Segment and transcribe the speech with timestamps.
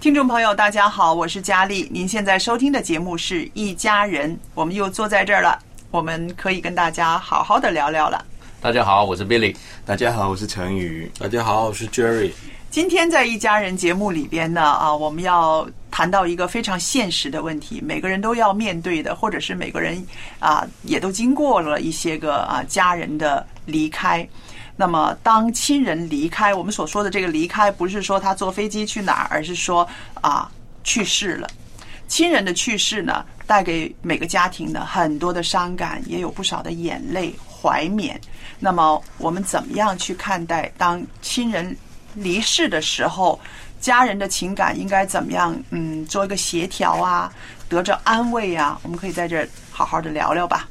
[0.00, 1.88] 听众朋友，大家好，我是佳丽。
[1.90, 5.58] 您现在收听的节目是一家人，我们又坐在这儿了，
[5.90, 8.24] 我们可以跟大家好好的聊聊了。
[8.60, 9.56] 大家好，我是 Billy。
[9.84, 11.10] 大家好，我是陈宇。
[11.18, 12.30] 大家好，我是 Jerry。
[12.70, 20.00] 今天在一家人节目里边呢，啊，我们要谈到一个非常现实的问题，每个人都要面对的，或者是每个人
[20.38, 24.26] 啊也都经过了一些个啊家人的离开。
[24.80, 29.86] 那么，当亲人离开，我们所说的这个离开，不是说他坐飞机去哪儿，而是说
[30.20, 30.48] 啊
[30.84, 31.48] 去世了。
[32.06, 38.18] 亲人的去世呢，带给每个家庭呢很多的伤感，也有不少的眼泪、怀缅。
[38.60, 41.76] 那么，我们怎么样去看待当亲人
[42.14, 43.38] 离世的时候，
[43.80, 45.60] 家人的情感应该怎么样？
[45.70, 47.32] 嗯，做一个协调啊，
[47.68, 50.68] 得着安慰啊，我们可以在这儿好好的聊聊吧。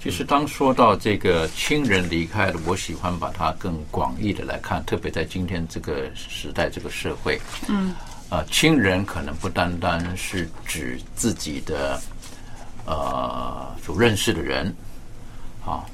[0.00, 7.38] 其实当说到这个亲人离开了，我喜欢把它更广义的来看，特别在今天这个时代、这个社会，
[7.68, 7.92] 嗯，
[8.30, 12.00] 啊，亲人可能不单单是指自己的
[12.86, 14.72] 呃所认识的人，
[15.66, 15.84] 啊，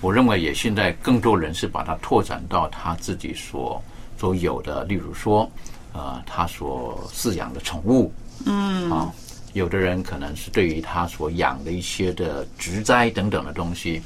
[0.00, 3.82] 我认为也现在更多人是把它拓展到他自己所
[4.16, 5.50] 所有的，例如说，
[5.92, 8.12] 呃，他所饲养的宠物，
[8.46, 8.88] 嗯。
[8.88, 9.12] 啊，
[9.58, 14.00] 有的人可能是对于他所养的一些的植栽等等的东西，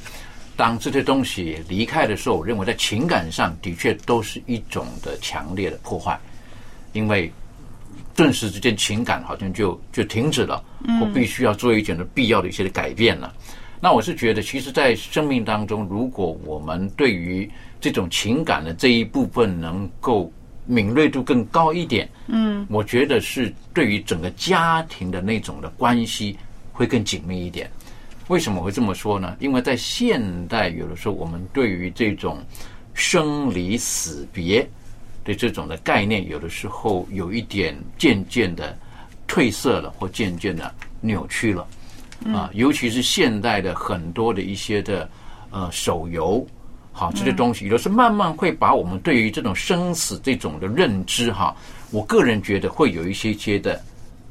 [0.56, 6.18] 当这些东西离开的时候，我认为在情感上的确都是一种的强烈的破坏，
[6.92, 7.30] 因为
[8.14, 10.62] 顿时之间情感好像就就停止了，
[11.00, 13.32] 我必须要做一点的必要的一些的改变了。
[13.80, 20.32] 那我是觉得，其实，在生命当中，如果我们对于这种情感的这一部分能够
[20.66, 26.38] 敏锐度更高一点，嗯，我觉得是对于整个家庭的那种的关系
[26.72, 27.70] 会更紧密一点。
[28.28, 29.36] 为什么会这么说呢？
[29.40, 32.38] 因为在现代，有的时候我们对于这种
[32.94, 34.66] 生离死别
[35.24, 38.78] 的这种的概念，有的时候有一点渐渐的
[39.26, 41.66] 褪色了，或渐渐的扭曲了。
[42.26, 45.10] 啊，尤其是现代的很多的一些的
[45.50, 46.46] 呃手游，
[46.92, 51.56] 好这些东西，有的是慢慢会把我们对于这种生死这种的认知哈，
[51.91, 53.82] 我个人觉得会有一些些的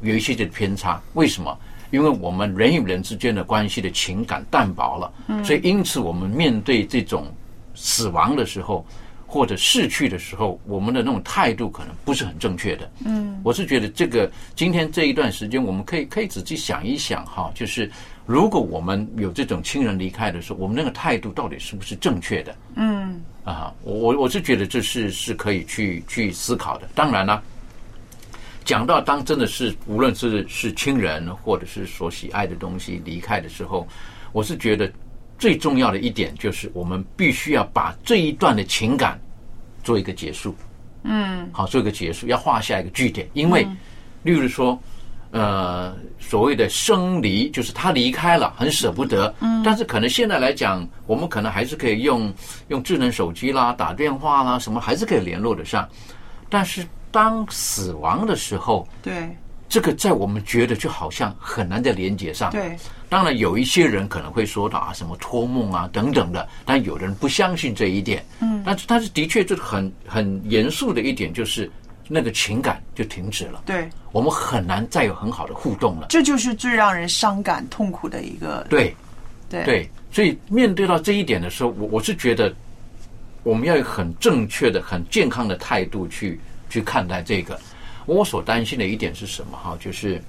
[0.02, 1.02] 有一些些的偏差。
[1.14, 1.58] 为什么？
[1.90, 7.28] 因为我们人与人之间的关系的情感淡薄了，所以因此我们面对这种
[7.76, 8.86] 死亡的时候。
[9.34, 12.92] 或者逝去的时候，我们的那种态度可能不是很正确的。
[13.06, 17.90] 嗯，我是觉得这个今天这一段时间，我们可以可以仔细想一想哈，就是
[18.32, 22.56] 如果我们有这种亲人离开的时候，我们那个态度到底是不是正确的？
[22.76, 26.88] 嗯啊，我我我是觉得这是是可以去去思考的。
[26.96, 27.44] 当然了，
[28.64, 33.86] 讲到当真的是无论是是亲人或者是所喜爱的东西离开的时候，
[34.32, 34.90] 我是觉得
[35.38, 39.20] 最重要的一点就是我们必须要把这一段的情感
[39.84, 40.56] 做一个结束。
[41.04, 43.68] 嗯好，做一个结束，要画下一个句点，因为，
[44.24, 44.80] 例如说，
[45.32, 52.34] 呃，所谓的生离，就是他离开了，很舍不得，嗯，但是可能现在来讲，我们可能还是可以用
[52.68, 55.88] 用智能手机啦、打电话啦，什么还是可以联络得上，
[56.50, 59.36] 但是当死亡的时候，对。
[59.70, 62.52] 这个在我们觉得就好像很难再连接上。
[62.52, 62.76] 对，
[63.08, 68.22] 当然有一些人可能会说到啊什么托梦啊等等的，但有的人不相信这一点。
[68.42, 68.62] 嗯。
[68.66, 71.72] 但是但是的确，就是很很严肃的一点就是，
[72.14, 76.08] 那个情感就停止了，对，我们很难再有很好的互动了。
[76.10, 78.94] 这就是最让人伤感痛苦的一个对
[79.50, 82.54] 对对，所以面对到这一点的时候，我我是觉得
[83.44, 86.38] 我们要有很正确的、很健康的态度去
[86.70, 87.58] 去看待这个。
[88.06, 89.58] 我所担心的一点是什么？
[89.58, 90.22] 哈，就是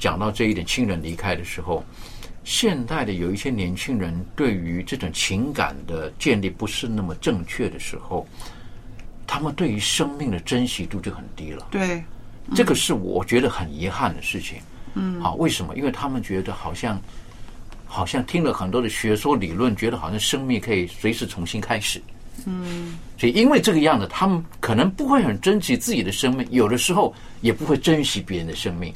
[0.00, 1.84] 讲到这一点，亲人离开的时候，
[2.42, 8.26] 现代的有一些年轻人对于这种情感的建立不是那么正确的时候，
[9.32, 11.66] 他们对于生命的珍惜度就很低了。
[11.70, 12.04] 对，
[12.54, 14.58] 这个是我觉得很遗憾的事情。
[14.92, 15.74] 嗯，好，为什么？
[15.74, 17.00] 因为他们觉得好像
[17.86, 21.98] 好像听了很多的学说理论，觉得好像生命可以随时重新开始。
[22.44, 28.92] 嗯，所以因为这个样子，他们可能不会很珍惜自己的生命，有的时候也不会珍惜别人的生命。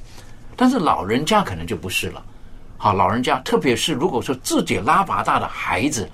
[0.55, 2.23] 但是老人家可能就不是了。
[2.77, 6.07] 好，老人家，特别是如果说自己拉拔大的孩子，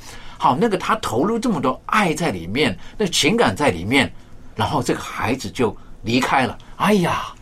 [0.42, 4.12] 好，那个他投入这么多爱在里面，那情感在里面，
[4.56, 5.72] 然后这个孩子就
[6.02, 7.32] 离开了，哎呀，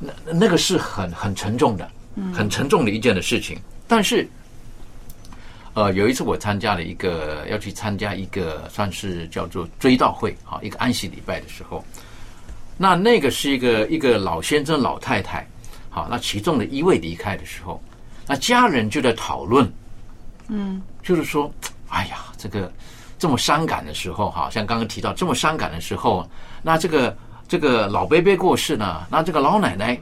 [0.00, 1.88] 那那个是很很沉重的，
[2.34, 3.56] 很沉重的一件的事情。
[3.86, 4.28] 但是，
[5.74, 11.84] 呃，有一次我参加了一个要去参加一个算是叫做追悼会啊，一个安息礼拜的时候，
[12.76, 15.46] 那那个是一个一个老先生老太太，
[15.90, 17.80] 好，那其中的一位离开的时候，
[18.26, 19.72] 那家人就在讨论，
[20.48, 21.48] 嗯，就是说，
[21.92, 22.72] 哎呀，这个
[23.18, 26.28] 这么伤感的时候，哈，像刚刚提到这么伤感的时候，
[26.62, 27.16] 那这个
[27.46, 29.98] 这个老伯伯过世呢，那这个老奶奶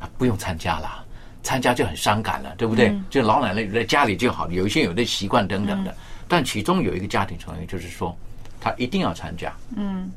[0.00, 1.04] 啊不用参加了，
[1.42, 2.92] 参加就很伤感了，对不对？
[3.10, 5.94] 就老奶奶在家里就好，有一些有的习惯等等的，
[6.26, 8.16] 但其中有一个家庭成员就是说，
[8.60, 10.10] 他一定要参加，嗯。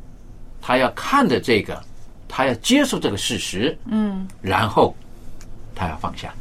[0.62, 1.82] 他要看着这个，
[2.28, 4.28] 他要接受这个事实，嗯。
[4.42, 4.94] 然后
[5.74, 6.34] 他要放下。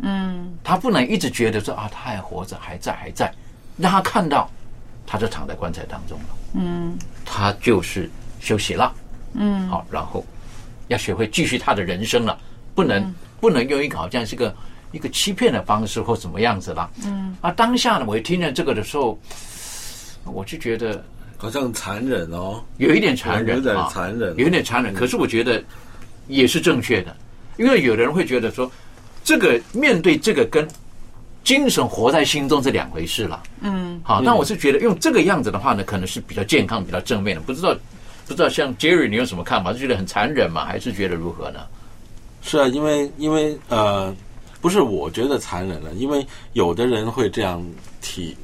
[0.00, 0.52] 嗯。
[0.64, 3.32] 他不能一直觉得说啊，他还活着，还在，还在，
[3.80, 4.50] 让他看到，
[5.06, 8.10] 他就躺在棺材当中了，嗯他就是
[8.40, 8.92] 休息了，
[9.34, 10.24] 嗯，好，然后
[10.88, 12.38] 要学会继续他的人生了，
[12.74, 14.54] 不能、不能用一个好像是个
[14.92, 17.36] 一个欺骗的方式或怎么样子了，嗯。
[17.40, 19.18] 啊，当下呢，我一听见这个的时候，
[20.24, 21.02] 我就觉得
[21.38, 23.88] 好像残忍哦，有一点残忍，有点啊。
[23.92, 24.36] 残忍。
[24.36, 24.92] 有一点残忍。
[24.92, 25.62] 可是我觉得
[26.28, 27.16] 也是正确的，
[27.56, 28.70] 因为有的人会觉得说，
[29.24, 30.68] 这个面对这个跟
[31.42, 33.42] 精神活在心中是两回事了。
[33.60, 37.42] 嗯好，但我是觉得用这个样子的话呢，可能是比较健康、比较正面的。
[37.42, 37.74] 不知道
[38.26, 39.72] 不知道像 Jerry 你有什么看法？
[39.72, 40.64] 是觉得很残忍吗？
[40.64, 41.60] 还是觉得如何呢？
[42.42, 44.14] 是啊，因为因为呃，
[44.60, 47.62] 不是我觉得残忍了，因为有的人会这样
[48.00, 48.36] 提，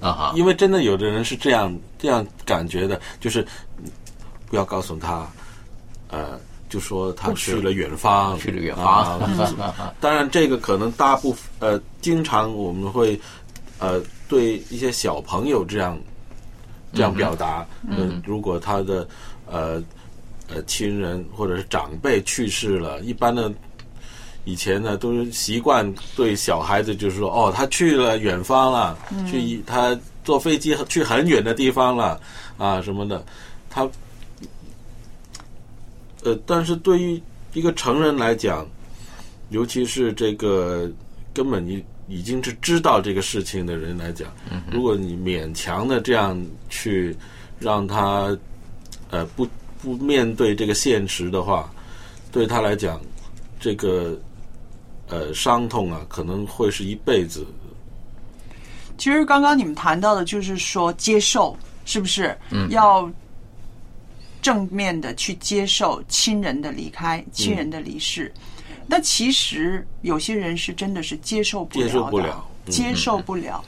[0.00, 3.42] 啊哈，因为真的有的人是这样这样感觉的，就是
[3.78, 3.90] 嗯
[4.48, 5.28] 不要告诉他，
[6.08, 6.38] 呃，
[6.72, 13.20] 就说他去了远方，去了远啊方， 当然，这个可能大部分呃，经常我们会
[13.78, 16.00] 呃对一些小朋友这样
[16.94, 17.66] 这样表达。
[17.86, 19.06] 嗯、如果他的
[19.44, 19.82] 呃
[20.48, 23.52] 呃亲人或者是长辈去世了，一般的
[24.44, 28.96] 以前呢都是习惯对小孩子就是说，哦，他去了远方了，
[29.30, 32.18] 去他坐飞机去很远的地方了
[32.56, 33.22] 啊什么的，
[33.68, 33.86] 他
[36.22, 37.20] 呃，但是对于
[37.52, 38.66] 一个成人来讲，
[39.50, 40.90] 尤其是这个
[41.34, 44.32] 根本你已经是知道这个事情的人来讲，
[44.70, 47.16] 如果你勉强的这样去
[47.58, 48.36] 让他
[49.10, 49.46] 呃不
[49.80, 51.72] 不面对这个现实的话，
[52.30, 53.00] 对他来讲，
[53.58, 54.18] 这个
[55.08, 57.46] 呃伤痛啊，可能会是一辈子。
[58.98, 62.36] 其实刚刚你们谈到的就是说接受，是不是？
[62.50, 63.10] 嗯，要
[64.42, 68.30] 正面的去接受亲人的离开、亲人的离世。
[68.86, 73.64] 那其实有些人是真的是接受不了的，接受不了嗯接受不了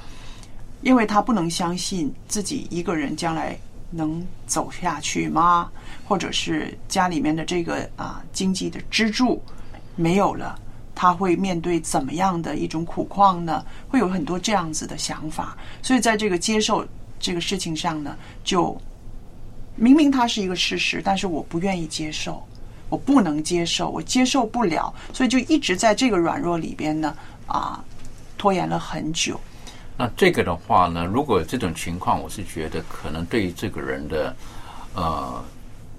[0.83, 3.57] 因为他不能相信自己一个人将来
[3.91, 5.71] 能走下去吗？
[6.05, 9.41] 或者是家里面的这个啊经济的支柱
[9.97, 10.59] 没有了，
[10.95, 13.65] 他会面对怎么样的一种苦况呢？
[13.89, 16.87] 会有很多这样子的想法，所以在这个接受
[17.19, 18.77] 这个事情上呢，就
[19.77, 22.43] 明明它是一个事实，但是我不愿意接受，
[22.89, 27.17] 我不能接受，我接受不了，所以就一直在这个软弱里边呢
[27.47, 27.83] 啊
[28.39, 29.41] 拖延了很久。
[29.97, 34.37] 那这个的话呢，如果这种情况，我是觉得可能对于这个人的
[34.95, 35.45] 呃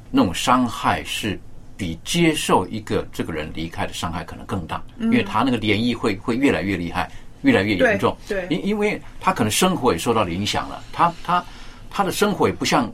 [0.09, 1.39] 那种伤害是
[1.75, 8.15] 比接受一个这个人离开的伤害可能更大，因为他那个涟漪会会越来越厉害，越来越严重。
[8.27, 11.45] 对对因因为他可能生活也受到了影响了，他他
[11.89, 12.89] 他的生活也不像。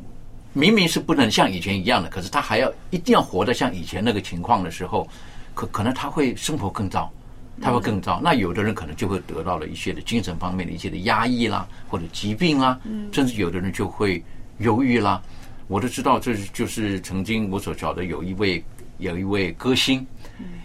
[0.53, 5.07] 明明是不能像以前一样的，可是他还要一定要活得像以前那个情况的时候，
[5.53, 7.09] 可可能他会生活更糟，
[7.61, 8.19] 他会更糟。
[8.21, 12.77] 那有的人可能就会得到了一些的精神方面的一些的压抑啦，或者疾病啦，
[13.11, 14.23] 甚至有的人就会
[14.59, 15.21] 忧郁啦。
[15.67, 18.61] 我都知道，这就是曾经我所晓得有一位
[18.97, 20.05] 有一位歌星，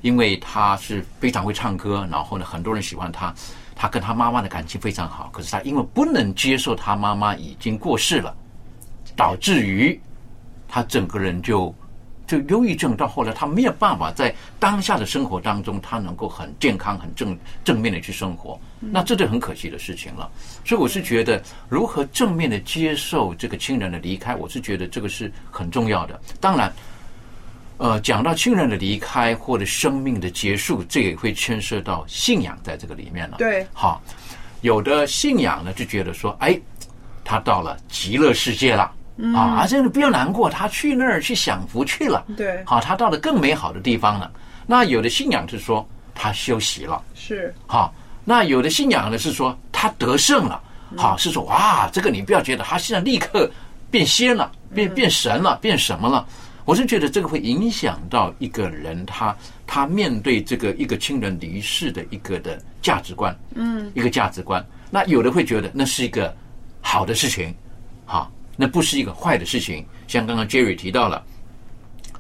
[0.03, 3.33] 因为他是非常会唱歌，然后呢，很多人喜欢他。
[3.79, 8.35] 他跟他妈妈的感情非常好，可是他因为不能接受他妈妈已经过世了，
[9.17, 9.99] 导致于
[10.69, 11.75] 他整个人就
[12.27, 18.61] 就忧郁症，到后来他没有办法在当下的生活当中，他能够很健康、很正正面的去生活。
[18.79, 20.31] 那这就很可惜的事情了。
[20.65, 26.21] 所以我是觉得，如何正面的接受这个亲人的离开，我是觉得这个是很重要的。
[26.41, 26.73] 当然。
[27.79, 33.37] 呃，讲到亲人的离开或者生命的结束，这也会牵涉到信仰在这个里面了。
[33.37, 34.01] 对，好，
[34.63, 36.59] 有的信仰呢就觉得说，哎，
[37.23, 38.91] 他到了极乐世界了
[39.35, 42.25] 啊，而这个不要难过，他去那儿去享福去了。
[42.37, 44.31] 对，好，他到了更美好的地方了。
[44.67, 47.95] 那有的信仰是说他休息了，是好。
[48.25, 50.61] 那有的信仰呢是说他得胜了，
[50.97, 53.49] 好，是说哇，这个你不要觉得他现在立刻
[53.91, 56.27] 变仙了，变变神了，变什么了。
[56.65, 64.67] 我是觉得这个会影响到一个人，他他面对这个一个亲人离世的一个的价值观，嗯，一个价值观。
[64.91, 66.35] 那有的会觉得那是一个
[66.81, 67.55] 好的事情，
[68.05, 69.85] 好，那不是一个坏的事情。
[70.09, 71.23] 像刚刚 Jerry 提到了，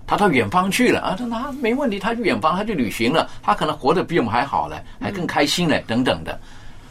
[0.06, 6.38] 他到远方去了啊，他他没问题，他去远方他去旅行了，他可能活得比我们还好嘞，还更开心嘞，等等的。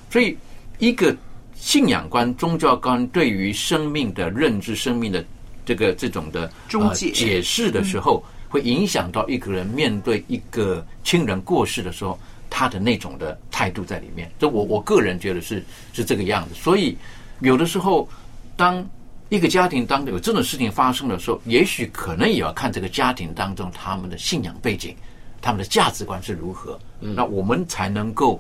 [0.09, 0.37] 所以，
[0.79, 1.15] 一个
[1.55, 5.23] 信仰观、宗教观对于生命的认知、生命的。
[5.67, 6.47] 这个这种的
[6.93, 12.19] 解释的时候，会影响到一个人面对一个亲人过世的时候，
[12.51, 14.31] 他的那种的态度在里面。
[14.37, 16.53] 这我我个人觉得是是这个样子。
[16.53, 16.95] 所以
[17.39, 18.07] 有的时候，
[18.55, 18.87] 当
[19.29, 24.95] 一个家庭当有这种事情发生的时候，也许可能也要看这个家庭当中他们的信仰背景、
[25.41, 28.39] 他们的价值观是如何，那我们才能够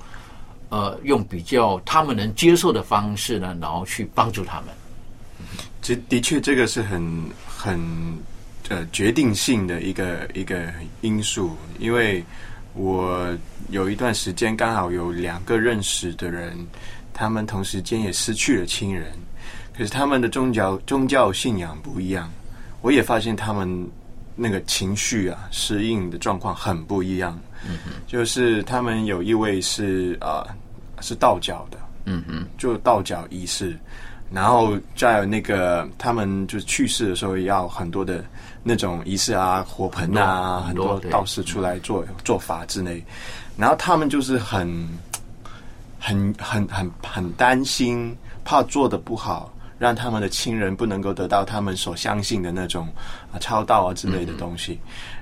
[0.69, 4.69] 呃用比较他们能接受的方式呢，然后去帮助他们。
[5.81, 7.79] 这的确，这个是很很
[8.69, 12.23] 呃决定性的一个一个因素，因为
[12.73, 13.27] 我
[13.69, 16.57] 有一段时间刚好有两个认识的人，
[17.13, 19.11] 他们同时间也失去了亲人，
[19.77, 22.31] 可是他们的宗教宗教信仰不一样，
[22.81, 23.87] 我也发现他们
[24.35, 27.37] 那个情绪啊适应的状况很不一样。
[27.67, 30.45] 嗯就是他们有一位是啊
[31.01, 33.75] 是道教的，嗯嗯，就道教仪式。
[34.31, 38.23] 然后在那个他们就是去世的时候，要很多的
[38.63, 43.03] 那种仪式啊，火盆啊，很多道士出来做做法之类。
[43.57, 44.67] 然后他们就是很
[45.99, 49.51] 很很很很担心，怕做的不好，
[49.85, 52.87] 让他们的亲人不能够得到他们所相信的那种
[53.31, 54.79] 啊超道啊之类的东西。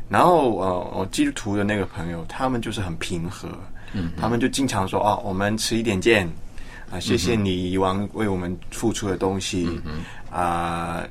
[0.08, 3.50] 然后呃，我基督徒的那个朋友，他们就是很平和，
[3.92, 6.26] 嗯，他们就经常说哦，我们迟一点见。
[6.90, 9.68] 啊，谢谢你以往为我们付出的东西，
[10.30, 11.04] 啊，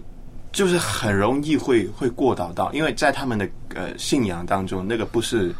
[0.52, 5.52] 就是很容易会会过导到，因为在他们的呃信仰当中，那个不是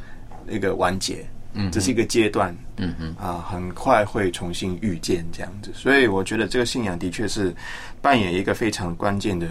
[0.46, 7.54] 那个完结，嗯，这是一个阶段，嗯嗯，啊，很快会重新遇见这样子，所以我觉得这个信仰的确是
[8.00, 9.46] 扮演一个非常关键的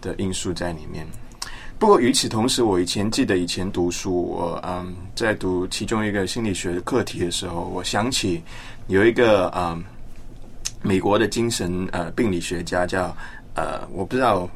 [0.00, 1.06] 的因素在里面。
[1.78, 8.42] 不过与此同时，我以前记得以前读书，我嗯在读其中一个心理学的课题的时候，我想起
[8.86, 9.84] 有一个嗯。
[10.80, 13.14] 美国的精神呃病理学家叫
[13.54, 14.48] 呃我不知道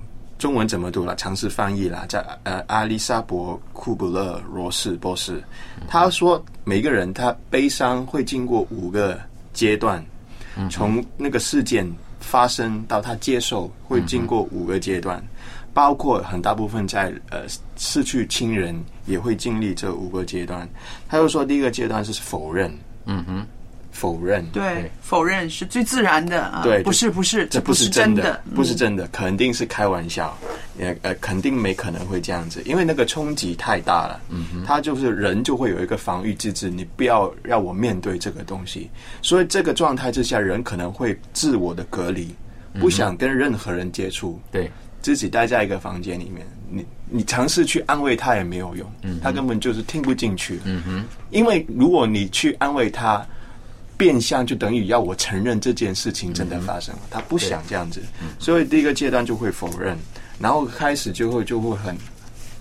[0.42, 5.40] 中文怎么读了，尝试翻译了，在呃阿丽莎伯库布勒罗士博士，
[5.86, 9.16] 他说每个人他悲伤会经过五个
[9.52, 10.04] 阶段，
[10.68, 15.22] 从那个事件发生到他接受会经过五个阶段，
[15.72, 17.42] 包括很大部分在呃
[17.76, 20.68] 失去亲人也会经历这五个阶段。
[21.08, 23.46] 他又说第一个阶段是否认，嗯哼。
[23.92, 30.36] 否认，对，否认是最自然的啊，对，不是不是，这不是真的，不是真的，肯定是开玩笑，
[30.78, 42.34] 也呃，肯定没可能会这样子，因为那个冲击太大了，嗯哼，他就是人就会有一个防御机制，你不要让我面对这个东西，所以这个状态之下，人可能会自我的隔离，
[42.80, 44.70] 不想跟任何人接触，对，
[45.02, 53.24] 自己待在一个房间里面，你你尝试去安慰他也没有用，嗯，他根本就是听不进去，嗯哼，因为如果你去安慰他。
[54.02, 58.02] 变相就等于要我承认这件事情真的发生了，他不想这样子，
[58.36, 59.96] 所以第一个阶段就会否认，
[60.40, 61.96] 然后开始就会就会很，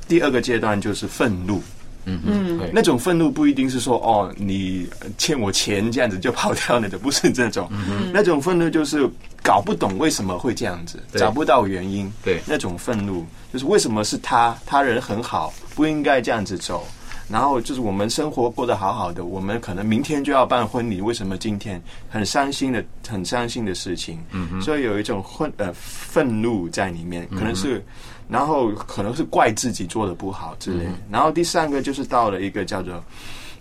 [0.08, 1.60] 第二个阶段就是愤怒，
[2.06, 7.68] 嗯嗯，那种愤怒不一定是说哦你欠我钱这样子就跑掉了的，不是这种，
[8.14, 9.10] 那种愤怒就是
[9.42, 16.86] 搞不懂为什么会这样子，找不到原因，对，那种愤怒就是为什么是他，他人很好，不应该这样子走。
[17.32, 21.82] 然后就是我们生活过得好好的，我们可能明天就要办婚礼，为什么今天？
[22.10, 24.20] 很伤心的、很伤心的事情？
[24.32, 27.84] 嗯所以有一种愤呃愤怒在里面，可能是，
[28.28, 30.92] 然后可能是怪自己做的不好之类的。
[31.10, 33.02] 然后第三个就是到了一个叫做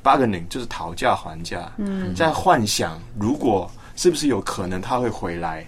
[0.02, 2.14] bargaining，就是讨价还价，嗯。
[2.14, 5.64] 在幻想如果是不是有可能他会回来，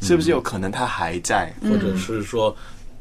[0.00, 2.54] 是不是有可能他还在，或者是说，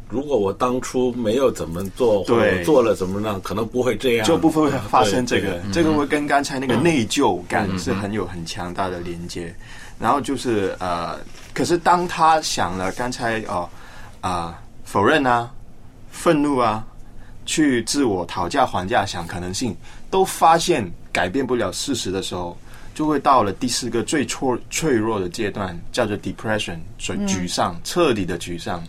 [0.10, 2.58] 如果我当初没有怎么做，或对。
[2.58, 5.62] 者做了怎么样，可能不会这样，就不会发生这个。
[5.72, 9.54] 这个会跟刚才那个内疚感嗯是很有很强大的连接。
[10.00, 11.20] 然后就是呃，
[11.54, 13.70] 可是当他想了刚才哦
[14.22, 15.52] 啊、否认啊、
[16.10, 16.84] 愤怒啊，
[17.46, 19.76] 去自我讨价还价想可能性，
[20.10, 22.58] 都发现改变不了事实的时候，
[22.96, 27.28] 就会到了第四个最脆脆弱的阶段，叫做 depression，所以嗯。
[27.28, 28.84] 沮丧，彻底的沮丧。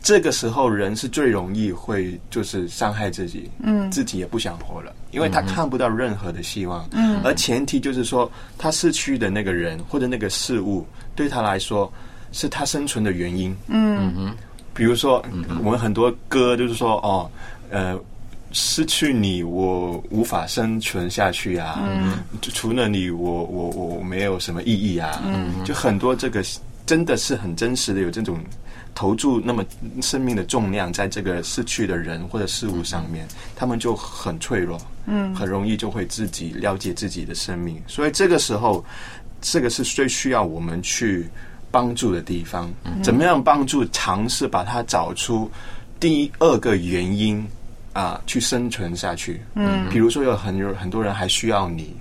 [0.00, 10.86] 这个时候，人是最容易会就是伤害自己，嗯自己也不想活了，因为他看不到任何的希望，嗯而前提就是说，他失去的那个人或者那个事物，
[11.16, 11.92] 对他来说
[12.32, 13.54] 是他生存的原因。
[13.66, 14.36] 嗯哼，
[14.72, 15.22] 比如说，
[15.64, 17.28] 我们很多歌就是说，哦，
[17.70, 17.98] 呃，
[18.52, 21.80] 失去你，我无法生存下去啊。
[21.82, 25.20] 嗯就除了你，我我我没有什么意义啊。
[25.26, 26.42] 嗯就很多这个
[26.86, 28.38] 真的是很真实的，有这种
[28.98, 29.64] 投注那么
[30.02, 34.76] 生命的重量在这个失去的人或者事物上面，他们就很脆弱，
[35.06, 37.80] 嗯很容易就会自己了解自己的生命。
[37.86, 38.84] 所以这个时候，
[39.40, 41.28] 这个是最需要我们去
[41.70, 42.68] 帮助的地方。
[43.00, 43.84] 怎么样帮助？
[43.92, 45.48] 尝试把它找出
[46.00, 47.46] 第二个原因
[47.92, 49.40] 啊、去生存下去。
[49.54, 51.94] 嗯比如说有很有很多人还需要你，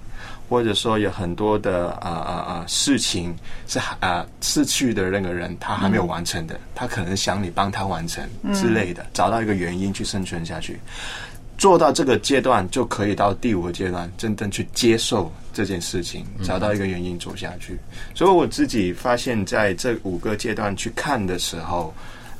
[0.50, 3.36] 或者说有很多的啊啊啊事情
[3.68, 10.80] 是啊逝去的那个人他还没有完成的，他可能想你帮他完成之类的，找到一个原因去生存下去。
[11.58, 17.80] 做到这个阶段，就可以到第五个阶段，真正去接受这件事情，找到一个原因走下去。
[18.14, 21.92] 所以我自己发现，在这五个阶段去看的时候，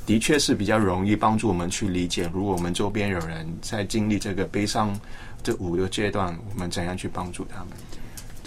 [0.06, 4.96] 的确是比较容易帮助我们去理解，如果我们周边有人在经历这个悲伤
[5.42, 7.70] 这五个阶段，我们怎样去帮助他们。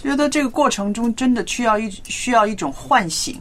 [0.01, 3.39] 觉得这个过程中真的需要一需要一种唤醒，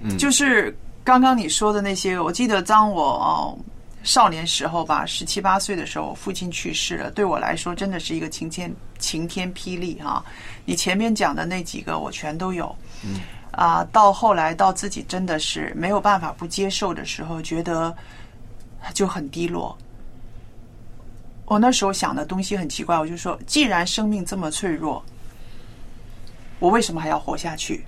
[0.00, 2.18] 嗯就是刚刚你说的那些。
[2.20, 3.58] 我记得当我哦
[4.02, 10.24] 少年时候吧，十七八岁的时候，父亲去世了，对我来说真的是一个晴天晴天霹雳哈、
[10.64, 13.20] 你前面讲的那几个我全都有，嗯
[13.52, 17.94] 啊，到后来到自己真的是没有办法不接受的时候，觉得
[18.92, 19.76] 就很低落。
[21.46, 25.02] 我那时候想的东西很奇怪，我就说，既然生命这么脆弱，
[26.58, 27.84] 我为什么还要活下去？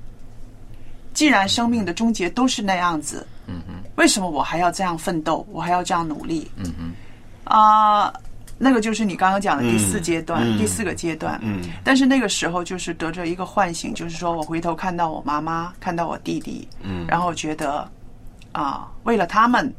[1.14, 5.44] 既然生命的终结都是那样子，嗯哼，为什么我还要这样奋斗？
[5.50, 6.48] 我还要这样努力？
[6.56, 8.12] 嗯哼，啊、
[8.56, 11.38] 那个就是你刚刚讲的第四阶段，嗯嗯第四个阶段。
[11.42, 17.88] 嗯但是那个时候就是得着一个唤醒，就是说我回头看到我妈妈，看到我弟弟，嗯然后觉得
[18.52, 19.72] 啊、为了他们，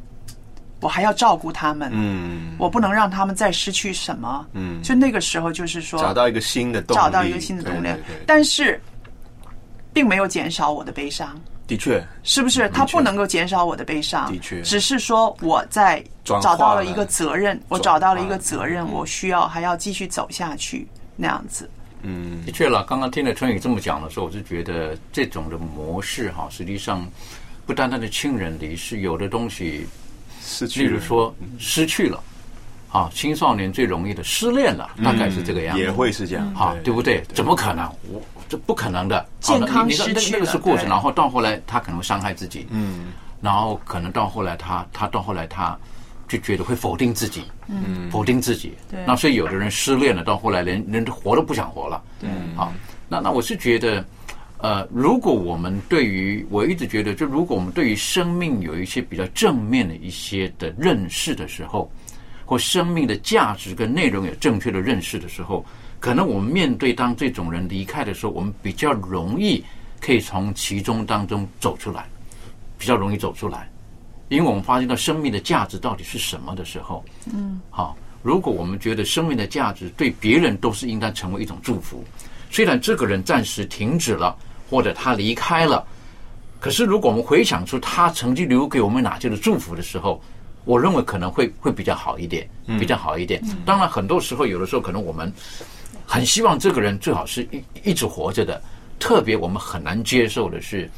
[0.81, 2.55] 我还要照顾他们，嗯。
[2.57, 4.45] 我不能让他们再失去什么。
[4.53, 4.81] 嗯。
[4.81, 7.83] 就那个时候就是说找到一个新的动力，找到一个新的动力。
[7.83, 8.81] 对对对，但是
[9.91, 11.39] 并没有减少我的悲伤。
[11.67, 12.67] 的确，是不是？
[12.69, 14.59] 他不能够减少我的悲伤，的确。
[14.63, 21.69] 只是说我在找到了了一个责任，我找到了一个责任，我需要还要继续走下去那样子。
[22.01, 22.43] 嗯。
[22.43, 27.07] 的确了，刚刚听了春雨这么讲的时候，我就觉得这种的模式哈，实际上
[27.67, 29.85] 不单单的亲人离世，有的东西，
[30.49, 30.89] 失去了。
[30.89, 32.19] 例如说失去了，
[32.91, 37.23] 啊，青少年最容易的失恋了，大概是这个样子，嗯也会是这样哈，对对不对？
[37.33, 37.87] 怎么可能？
[38.11, 43.07] 我这不可能的，健康失去了那个是过程，然后到后来他可能会伤害自己，嗯。
[43.41, 45.77] 然后可能到后来他他到后来他
[46.27, 48.09] 就觉得会否定自己，嗯。
[48.09, 48.75] 否定自己。
[48.89, 48.99] 对。
[49.05, 52.01] 那所以有的人失恋了，到后来连连活都不想活了。
[52.19, 52.29] 对。
[52.55, 52.73] 好，
[53.07, 54.03] 那那我是觉得，
[54.61, 61.89] 呃，如果我们对于我一直觉得，就如果我们对于生命有一些比较正面的一些的认识的时候，
[62.45, 65.65] 或生命的价值跟内容有正确的认识的时候，
[65.97, 69.63] 可能我们面对当这种人离开的时候，我们比较容易
[70.01, 72.05] 可以从其中当中走出来，
[72.77, 73.69] 比较容易走出来，
[74.27, 77.61] 因为我们发现到生命的价值到底是什么的时候，嗯。
[77.69, 82.03] 好，如果我们觉得生命的价值对别人都是应该成为一种祝福，
[82.49, 84.35] 虽然这个人暂时停止了，
[84.69, 85.85] 或者他离开了，
[86.59, 90.21] 可是如果我们回想出他曾经留给我们哪些的祝福的时候，
[90.65, 92.47] 我认为可能会会比较好一点，
[92.79, 93.41] 比较好一点。
[93.65, 95.33] 当然，很多时候有的时候可能我们
[96.05, 98.61] 很希望这个人最好是一一直活着的，
[98.99, 100.89] 特别我们很难接受的是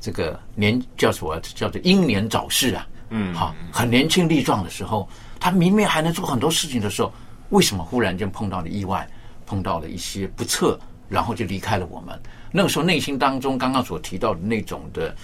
[0.00, 2.86] 这个年叫什么叫做英年早逝啊。
[3.10, 5.08] 嗯好，很年轻力壮的时候，
[5.40, 7.12] 他明明还能做很多事情的时候，
[7.48, 9.08] 为什么忽然间碰到了意外，
[9.46, 10.78] 碰到了一些不测，
[11.10, 12.18] 然后就离开了我们？
[12.50, 15.14] 那个时候内心当中刚刚所提到的那种的，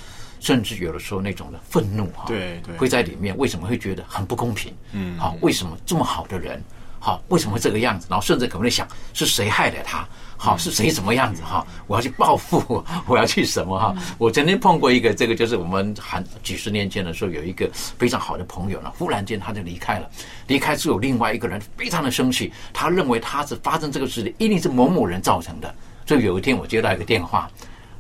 [0.40, 3.34] 甚至有的时候那种的愤怒哈，对对会在里面。
[3.38, 4.74] 为什么会觉得很不公平？
[4.92, 6.62] 嗯好，为什么这么好的人，
[6.98, 8.06] 好，为什么会这个样子？
[8.10, 10.06] 然后甚至可能会想是谁害了他？
[10.38, 11.66] 好，是谁怎么样子哈？
[11.86, 13.94] 我要去报复， 我要去什么哈？
[14.18, 20.08] 我曾经碰过一个，这个就是我们很几十年前的时候，有一个非常好的朋友呢，忽然间他就离开了。
[20.46, 25.74] 离开之后，另外一个人非常的生气，他认为他是发生这个事情一定是某某人造成的。
[26.06, 27.50] 所以有一天我接到一个电话，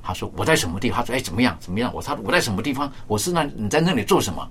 [0.02, 1.00] 他说我在什么地方？
[1.00, 1.90] 他说哎怎么样怎么样？
[1.94, 2.92] 我说我在什么地方？
[3.06, 4.46] 我是那你在那里做什么？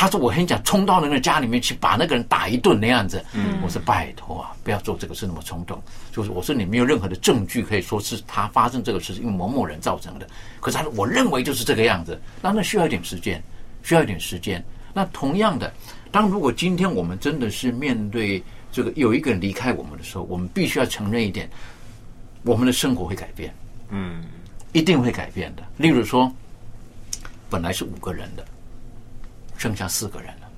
[0.00, 3.22] 他说：“我很想冲到那个家里面去把那个人打一顿那样子。”
[3.62, 5.78] 我说：“拜托啊，不要做这个事那么冲动。”
[6.10, 10.26] 就是我说你没有任何的证据可以说是他发生这个事是因为某某人造成的。
[10.58, 13.42] 可是他说我认为就是这个样子，那那需要一点时间，
[13.82, 14.64] 需要一点时间。
[14.94, 15.70] 那同样的，
[16.10, 21.46] 当如果今天我们真的是面对这个有一个人离开我们的时候，我们必须要承认一点，
[22.42, 23.54] 我们的生活会改变，
[23.90, 24.24] 嗯，
[24.72, 25.62] 一定会改变的。
[25.76, 26.32] 例如说，
[27.50, 28.42] 本来是五个人的。
[29.60, 30.48] 剩下四个人了，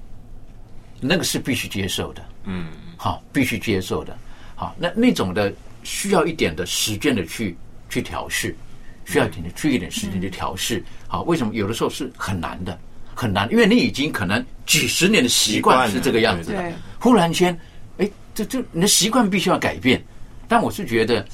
[1.01, 4.17] 那个是必须接受的，嗯，好，必须接受的，
[4.55, 7.57] 好，那那种的需要一点的时间的去
[7.91, 8.57] 去调试，
[9.05, 11.53] 需要一点的去一点时间去调试，好，为什么？
[11.53, 12.79] 有的时候是很难的，
[13.13, 16.53] 很难，因为你已经可能几十年的习惯是这个样子。
[16.53, 17.59] 的，忽然间，
[17.99, 20.01] 哎，这这你的习惯必须要改变，
[20.47, 21.27] 但我是觉得，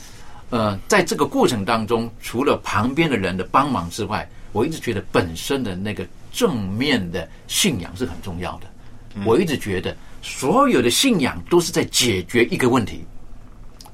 [0.49, 6.07] 呃，在这个过程当中，除了旁边的人的帮忙之外，我一直觉得本身的那个。
[6.33, 8.67] 正面的信仰是很重要的。
[9.25, 13.05] 我一直觉得，所有的信仰都是在解决一个问题：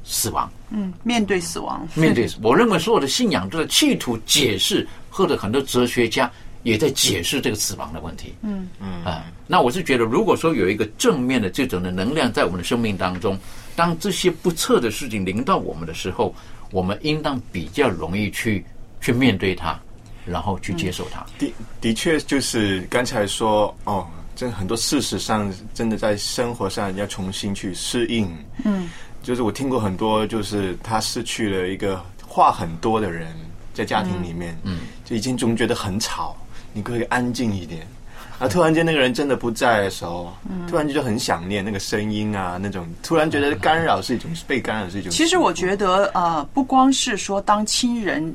[0.05, 0.51] 死亡。
[0.71, 6.31] 嗯，面对死亡，面对， 我认为所有的信仰都在企图解释，或者很多哲学家
[6.63, 8.35] 也在解释这个死亡的问题。
[8.43, 13.39] 嗯嗯啊，那我是觉得，如果说有一个正面的这种的能量在我们的生命当中，
[13.77, 16.35] 当这些不测的事情临到我们的时候，
[16.71, 18.65] 我们应当比较容易去
[19.01, 19.81] 去面对它。
[20.27, 21.25] 然后去接受它。
[21.39, 28.29] 的的确，就是刚才说哦，真很多事实上，真的在生活上要重新去适应。
[28.65, 28.91] 嗯，
[29.23, 33.29] 就是我听过很多，就是他失去了一个话很多的人，
[33.73, 36.37] 在家庭里面，嗯，就已经总觉得很吵，
[36.73, 37.87] 你可以安静一点。
[38.41, 40.33] 啊，突然间那个人真的不在的时候，
[40.69, 45.11] 突然间就很想念那个声音啊，那种突然觉得干扰是一种被干扰是一种。
[45.13, 48.35] 其实我觉得啊，不光是说当亲人。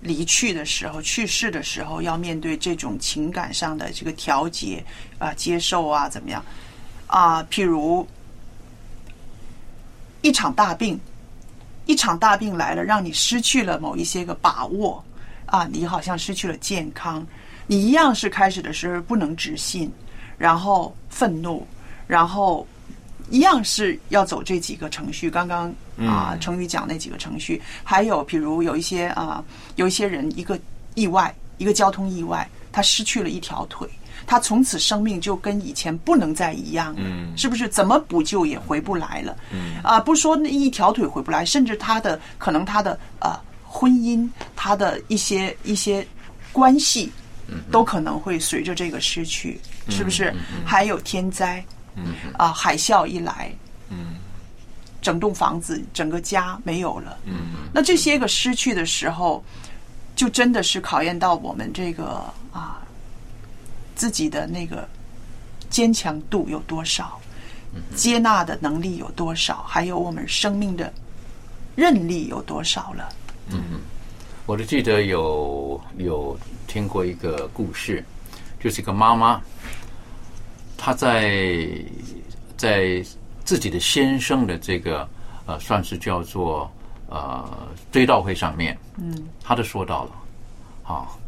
[0.00, 4.82] 离去的时候，去世的时候，要面对这种情感上的这个调节
[5.18, 6.42] 啊，接受啊，怎么样
[7.06, 7.42] 啊？
[7.50, 8.06] 譬如
[10.22, 10.98] 一场大病，
[11.86, 15.04] 一场大病来了，让你失去了某一些个把握
[15.46, 17.26] 啊，你好像失去了健康，
[17.66, 19.90] 你一样是开始的时候不能置信，
[20.38, 21.66] 然后愤怒，
[22.06, 22.66] 然后
[23.30, 25.30] 一样是要走这几个程序。
[25.30, 25.72] 刚刚。
[26.00, 29.44] 啊，成语讲那几个程序，还有比如有一些啊，
[29.76, 30.58] 有一些人一个
[30.94, 33.86] 意外，一个交通意外，他失去了一条腿，
[34.26, 37.02] 他从此生命就跟以前不能再一样了，
[37.36, 37.68] 是不是？
[37.68, 39.36] 怎么补救也回不来了。
[39.82, 46.06] 啊，不说那一条腿回不来，甚至他的可能他的呃婚姻，他的一些一些
[46.50, 47.12] 关系，
[47.70, 50.34] 都可能会随着这个失去，是不是？
[50.64, 51.62] 还有天灾，
[52.36, 53.52] 啊，海啸一来，
[53.88, 54.16] 嗯。
[55.02, 57.16] 整栋房子、整个家没有了。
[57.24, 57.32] 嗯，
[57.72, 59.42] 那这些个失去的时候，
[60.14, 62.82] 就真的是考验到我们这个啊
[63.96, 64.86] 自己的那个
[65.70, 67.18] 坚强度有多少，
[67.96, 70.92] 接纳的能力有多少，还有我们生命的
[71.74, 73.08] 韧力有多少了。
[73.48, 73.80] 嗯，
[74.44, 78.04] 我就记得有有听过一个故事，
[78.62, 79.40] 就是一个妈妈，
[80.80, 81.68] 她在
[82.56, 83.04] 在。
[83.42, 85.08] 自己的先生的这个
[85.44, 86.70] 呃，算是叫做
[87.08, 87.44] 呃
[87.90, 89.12] 追悼会上面，嗯，
[89.42, 90.10] 他就说到了，
[90.84, 91.18] 好，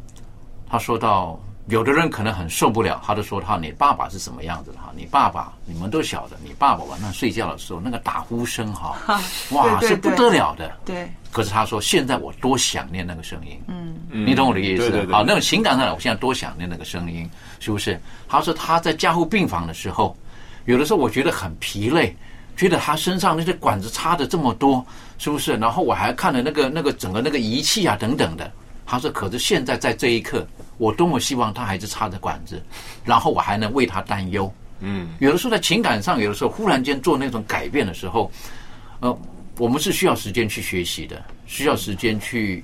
[0.68, 1.40] 他说到
[1.72, 4.92] 有的人可能很受不了，他就说他你爸爸是什么样子的哈？
[4.94, 8.94] 你爸爸你们都晓得，你爸爸晚上睡觉的时候那个打呼声哈，
[9.52, 11.10] 哇是不得了的，对。
[11.30, 15.06] 可是他说现在我多想念那个声音，嗯，你懂我的意思？
[15.10, 17.26] 好，那种情感上我现在多想念那个声音，
[17.58, 17.98] 是不是？
[18.28, 20.14] 他说他在加护病房的时候。
[20.66, 22.14] 有的时候我觉得很疲累，
[22.54, 24.84] 觉得他身上那些管子插的这么多，
[25.18, 25.56] 是不是？
[25.56, 28.52] 然后我还看了那个那个整个那个仪器啊等等的。
[28.92, 32.62] 他说：“可是现在在这一刻，我多么希望他还是插着管子，
[33.06, 34.52] 然后我还能为他担忧。”
[34.84, 38.30] 嗯，有的时候在情感上，有的时候忽然间做那种改变的时候，
[39.00, 39.18] 呃，
[39.56, 42.62] 我们是需要时间去学习的，需要时间去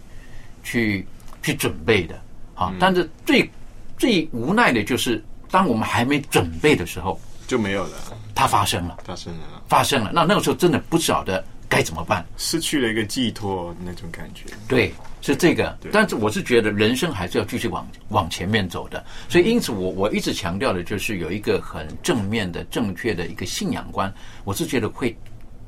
[0.63, 1.07] 去
[1.43, 2.15] 去准备的。
[2.53, 3.51] 好，但是最
[3.97, 7.19] 最无奈的就是，当我们还没准备的时候。
[7.47, 7.97] 就没有了，
[8.35, 10.11] 它发生了，发生了，发生了。
[10.13, 14.45] 那那个时候真的不晓得该怎么办，失去了一个寄托那种感觉。
[14.69, 15.77] 对，是这个。
[15.93, 24.13] 但是我是觉得人生还是要继续往往前面走的，所以因此我我一直强调的就是有一个很正面的、正确的一个信仰观，
[24.45, 25.17] 我是觉得会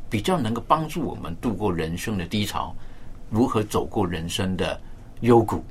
[0.08, 2.74] 比较能够帮助我们度过人生的低潮，
[3.30, 4.80] 如何走过人生的
[5.20, 5.64] 幽谷。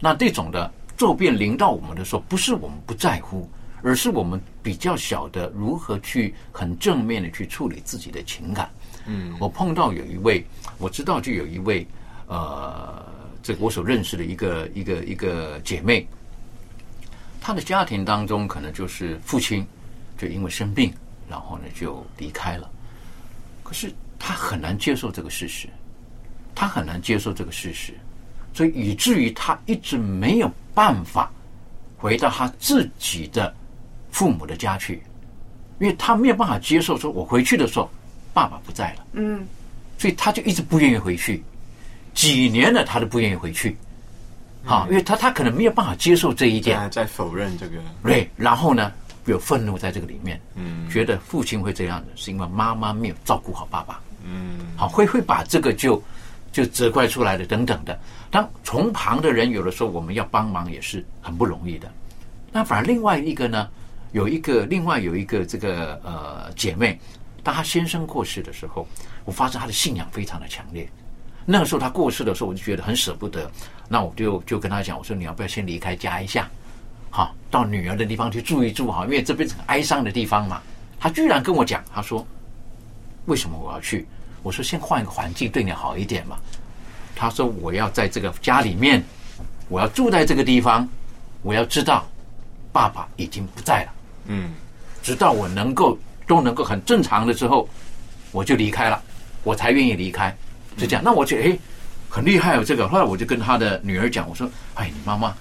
[0.00, 3.48] 那这种的骤变临到我们的时候，不是我们不在乎，
[3.82, 8.70] 而是我们比较晓得如何去很正面的去处理自己的情感。
[9.06, 10.44] 嗯，我碰到有一位，
[10.76, 11.86] 我知道就有一位，
[12.26, 13.02] 呃，
[13.48, 16.06] 这个我所认识的一个一个一个姐妹，
[17.40, 19.66] 她的家庭当中可能就是父亲
[20.18, 20.92] 就因为生病，
[21.30, 22.70] 然后呢就离开了，
[23.62, 25.66] 可是她很难接受这个事实，
[26.54, 27.94] 她很难接受这个事实，
[28.52, 31.32] 所以以至于她一直没有办法
[31.96, 33.56] 回到她自己的
[34.10, 35.02] 父母的家去，
[35.80, 37.90] 因为她没有办法接受说，我回去的时候。
[38.34, 39.44] 爸爸不在了，嗯，
[39.96, 41.42] 所以她就一直不愿意回去，
[42.18, 43.76] 几年了他都不愿意回去，
[44.66, 48.92] 啊，因为他他可能没有办法接受这一点，在否认这个，对，然后呢
[49.26, 56.02] 有愤怒在这个里面，嗯，觉得父亲会这样子，是因为妈妈没有照顾好爸爸，嗯，好会会把这个就
[56.50, 57.96] 就责怪出来的等等的。
[58.32, 61.88] 当从旁的人有的时候我们要帮忙也是很不容易的，
[62.50, 63.68] 那反而另外一个呢，
[64.10, 66.98] 有一个另外有一个这个呃姐妹。
[67.44, 68.84] 当她先生过世的时候，
[69.24, 70.86] 我发现她的信仰非常的强烈。
[71.50, 73.50] 那个时候他过世的时候，我就觉得很舍不得。
[73.88, 76.46] 那我就就跟他讲，我说你要不要先离开家一下，
[77.08, 80.60] 好到女儿的地方去住一住哈，因为这边是很哀伤的地方嘛。
[81.00, 82.26] 他居然跟我讲，他说
[83.24, 84.06] 为什么我要去？
[84.42, 86.36] 我说先换一个环境对你好一点嘛。
[87.16, 89.02] 他说我要在这个家里面，
[89.68, 90.86] 我要住在这个地方，
[91.40, 92.06] 我要知道
[92.72, 93.92] 爸爸已经不在了。
[94.26, 94.52] 嗯，
[95.02, 95.98] 直到我能够。
[96.28, 97.66] 都能够很正常的之后，
[98.32, 99.02] 我就离开了，
[99.44, 100.36] 我才愿意离开，
[100.78, 101.02] 就这样。
[101.04, 101.58] 那我觉得哎，
[102.08, 102.88] 很厉害哦，这个。
[102.88, 105.34] 后来我就跟他的女儿讲，我说：“哎，你妈妈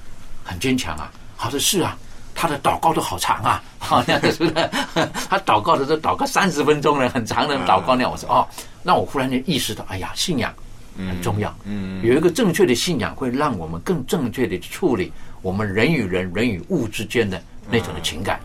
[0.44, 1.98] 很坚强啊。”他说：“是啊，
[2.34, 4.68] 他的祷告都好长啊， 好像是的。
[5.30, 8.48] 他祷告的时候祷告三十分钟了，很长的祷告那样。”我说：“哦，
[8.84, 10.54] 那我忽然间意识到，哎呀，信仰
[10.98, 11.56] 很重要。
[11.64, 18.40] 嗯，有一个正确的信仰，会让我们更正确的处理我们人与人、人与物之间的那种的情感。”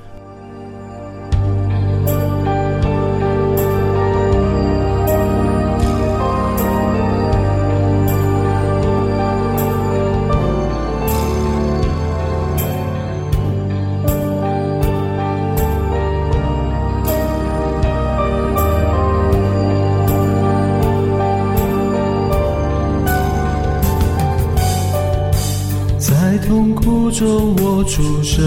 [26.46, 28.44] 痛苦中我出生，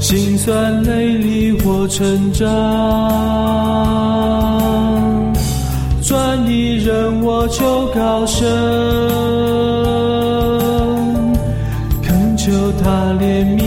[0.00, 2.44] 心酸泪里我成长，
[6.02, 8.46] 转一人我求高升，
[12.02, 12.52] 恳求
[12.82, 13.63] 他怜悯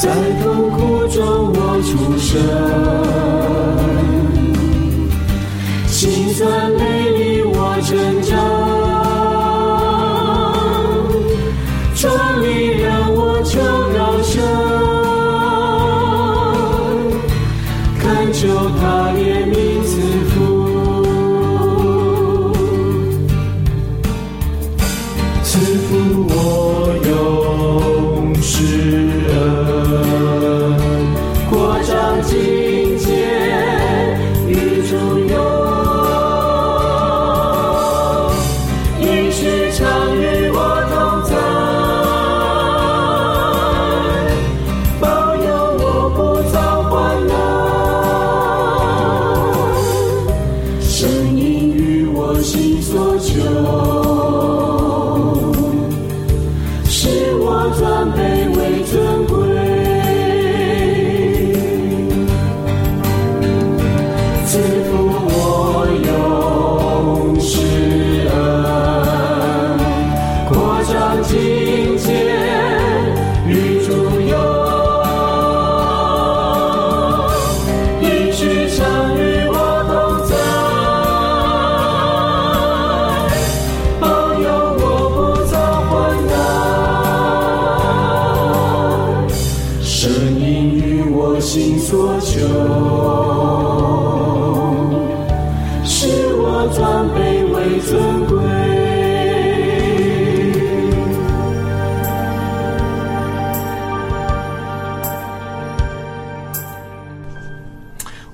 [0.00, 0.08] 在
[0.40, 2.40] 痛苦中我出生，
[5.88, 8.67] 心酸美丽我成长。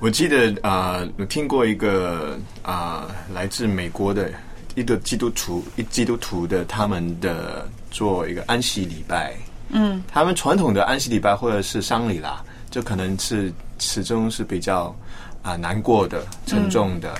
[0.04, 4.30] 我记得啊、呃我听过一个啊、来自美国的
[4.74, 9.34] 一个基督徒，一基督徒的他们的做一个安息礼拜。
[9.70, 14.94] 嗯，他们传统的安息礼拜或者是丧礼啦，就可能是始终是比较
[15.40, 17.14] 啊、难过的、沉重的，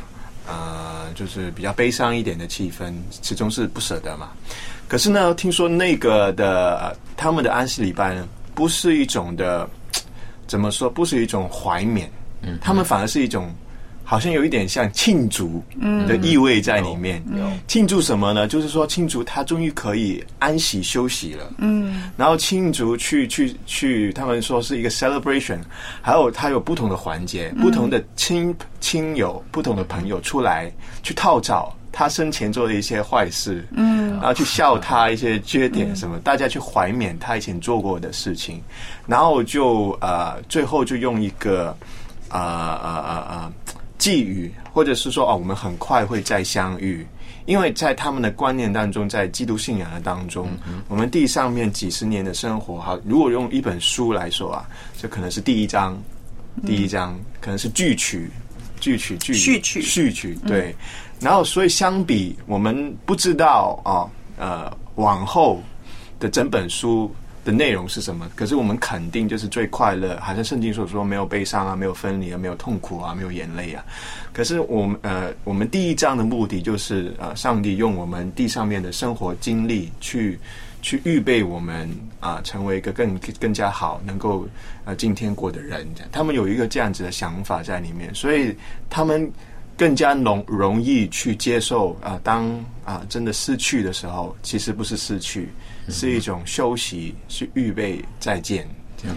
[0.47, 2.93] 呃，就是比较悲伤一点的气氛，
[3.23, 4.29] 始终是不舍得嘛。
[4.87, 9.67] 可是呢，听说那个的、呃他们的安息礼拜呢，不是一种的
[10.47, 12.13] 怎么说，不是一种怀缅，
[12.47, 13.51] 嗯，他们反而是一种。
[14.07, 15.65] 好像有一点像庆祝
[16.07, 17.25] 的意味在里面。
[17.67, 18.47] 庆祝什么呢？
[18.47, 21.51] 就是说庆祝他终于可以安息休息了。
[21.57, 25.59] 嗯，然后庆祝去去去，他们说是一个 celebration，
[26.03, 30.71] 还有他有不同的环节，不同的亲亲友、不同的朋友出来
[31.03, 38.61] 去套找他生前做的一些坏事，嗯然后去笑他一些缺点什么，大家去怀缅他以前做过的事情，
[39.07, 41.75] 然后就呃最后就用一个
[42.39, 43.53] 啊啊啊啊
[43.99, 47.07] 寄语，或者是说哦我们很快会再相遇。
[47.47, 50.49] 因为在他们的观念当中，在基督信仰的当中，
[50.89, 54.67] 我们地上面几十年的生活，哈，如果用一本书来说啊，
[54.97, 55.95] 这可能是第一章，
[56.65, 58.31] 第一章可能是序曲，
[58.81, 60.75] 序曲，序序曲序曲，对。
[61.21, 65.63] 然后，所以相比我们不知道啊，呃，往后
[66.19, 67.15] 的整本书
[67.45, 73.85] 的内容是什么，可是我们肯定就是最快乐，好像圣经所说，没有悲伤啊，没有分离啊，没有痛苦啊，没有眼泪啊。
[74.33, 80.39] 可是我们呃，我们第一章的目的就是呃，上帝用我们地上面的生活经历去
[80.81, 81.89] 去预备我们
[82.21, 84.49] 啊、成为一个更更加好能够
[84.87, 85.87] 呃进天国的人。
[86.11, 88.57] 他们有一个这样子的想法在里面，所以
[88.89, 89.31] 他们
[89.77, 92.49] 更加容容易去接受啊、当
[92.85, 95.49] 啊、真的失去的时候，其实不是失去，
[95.89, 98.69] 是一种休息，是预备再见。
[98.97, 99.17] 这样。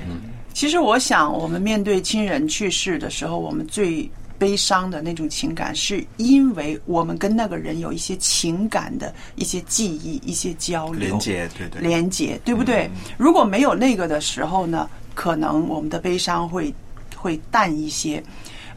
[0.53, 12.89] 其实我想，我们面对亲人去世的时候，我们最悲伤的那种情感，是因为我们跟那个人有一些情感的一些记忆、一些交流、连接，对对，连接，对不对？
[13.17, 16.73] 如果没有那个的时候呢，可能我们的悲伤会
[17.15, 18.23] 会淡一些。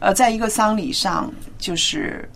[0.01, 2.27] 呃，在一个丧礼上，就是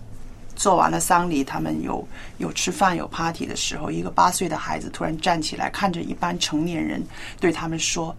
[0.56, 7.04] 做完了丧礼，他们有有吃饭有 party 的时候，一个八岁的孩子突然站起来，看着一班成年人，
[7.40, 8.16] 对他们说：“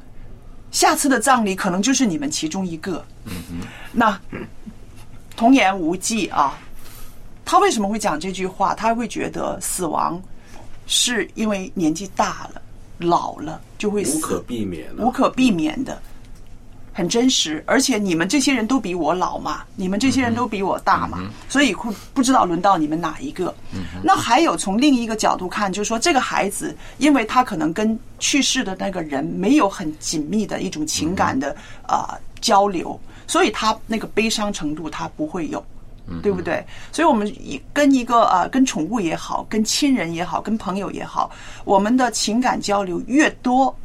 [0.72, 3.60] 下次的葬礼可能就是你们其中一个。”嗯
[3.92, 4.20] 那
[5.36, 6.58] 童言无忌啊，
[7.44, 8.74] 他为什么会讲这句话？
[8.74, 10.20] 他会觉得死亡
[10.86, 12.60] 是因为年纪大了、
[12.98, 16.02] 老了就会死，无可避免了无可避免的，
[16.96, 17.62] 很真实。
[17.66, 23.54] 而且你们这些人都比我老嘛，你们这些人都比我大嘛，所以会不知道轮到你们哪一个。
[24.02, 31.54] 那还有从另一个角度看，就是说这个孩子，因为他可能跟去世的那个人没有很紧密的一种情感的
[31.86, 35.62] 呃交流，所以他那个悲伤程度他不会有。
[36.22, 36.64] 对不对？
[36.92, 41.28] 所以，我们一跟一个呃，跟宠物也好，跟亲人也好，跟朋友也好，
[41.64, 43.76] 我们的情感交流越多，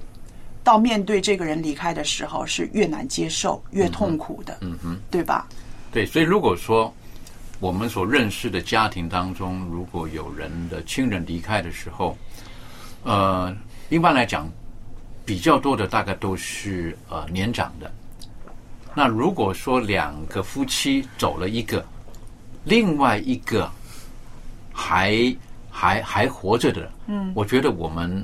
[0.63, 5.47] 到面对这个人离开的时候，是越难接受、越痛苦的，嗯哼，对吧？
[5.91, 6.93] 对，所以如果说
[7.59, 12.17] 我们所认识的家庭当中，如果有人的亲人离开的时候，
[13.03, 13.55] 呃，
[13.89, 14.49] 一般来讲，
[15.25, 17.91] 比较多的大概都是呃年长的，
[18.95, 21.85] 那如果说两个夫妻走了一个，
[22.63, 23.69] 另外一个
[24.71, 25.35] 还
[25.69, 27.31] 还还活着的，嗯。
[27.35, 28.23] 我觉得我们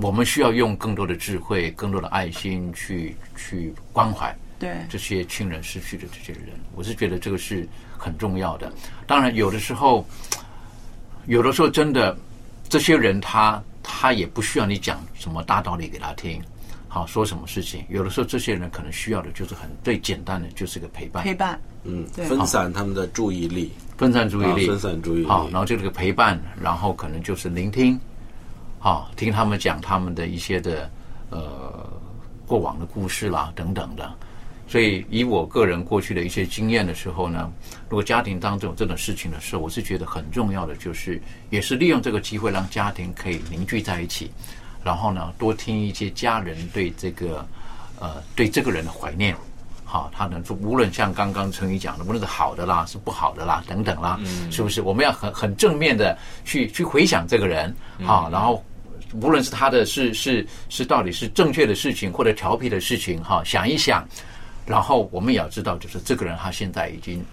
[0.00, 6.52] 我们需要用更多的智慧、更多的爱心去去关怀对这些亲人失去的这些人。
[6.74, 8.72] 我是觉得这个是很重要的。
[9.06, 10.06] 当然，有的时候，
[11.26, 12.16] 有的时候真的
[12.68, 16.40] 这些人他他也不需要你讲什么大道理给他听。
[16.90, 17.84] 好，说什么事情？
[17.90, 21.22] 有的时候这些人可能需要的就是很最简单的，就是个陪伴。
[21.22, 28.00] 陪伴，嗯，对分散他们的注意力，分散注意力，啊分散注意力好，然后就这个陪伴，然后可能就是聆听，
[28.78, 30.90] 好，听他们讲他们的一些的
[31.30, 31.90] 呃
[32.46, 34.10] 过往的故事啦等等的。
[34.68, 37.50] 所以以我个人过去的一些经验的时候呢，
[37.88, 44.30] 如果家庭当中有这种事情的时候，我是觉得很重要的，就是也是利用这个机会让家庭可以凝聚在一起，
[44.84, 47.46] 然后呢多听一些家人对这个
[47.98, 49.34] 呃对这个人的怀念。
[49.90, 54.20] 好，他能说，无论像刚刚陈宇讲的，无论是好的啦，是不好的啦，等等啦，
[54.50, 54.82] 是不是？
[54.82, 56.14] 我们要很很正面的
[56.44, 57.74] 去去回想这个人，
[58.04, 58.62] 好，然后
[59.14, 64.06] 无论是他的是是是到底是正确的事情或者调皮的事情，哈，想一想，
[64.66, 67.24] 然后我们也要知道，就是这个人他现在已经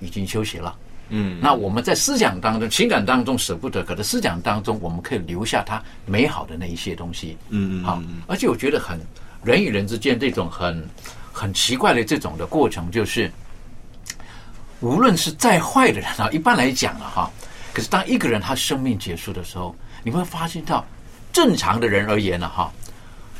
[0.00, 0.74] 已经休息了。
[1.10, 7.34] 嗯，那我们在思想当中、情感当中舍不得，可是思想当中，我们可以留下他美好的那一些东西。
[7.48, 9.00] 嗯嗯好，而且我觉得很
[9.42, 10.86] 人与人之间这种很
[11.32, 13.30] 很奇怪的这种的过程，就是
[14.80, 17.30] 无论是再坏的人啊，一般来讲了哈，
[17.72, 19.74] 可是当一个人他生命结束的时候，
[20.04, 20.84] 你会发现到
[21.32, 22.72] 正常的人而言呢，哈，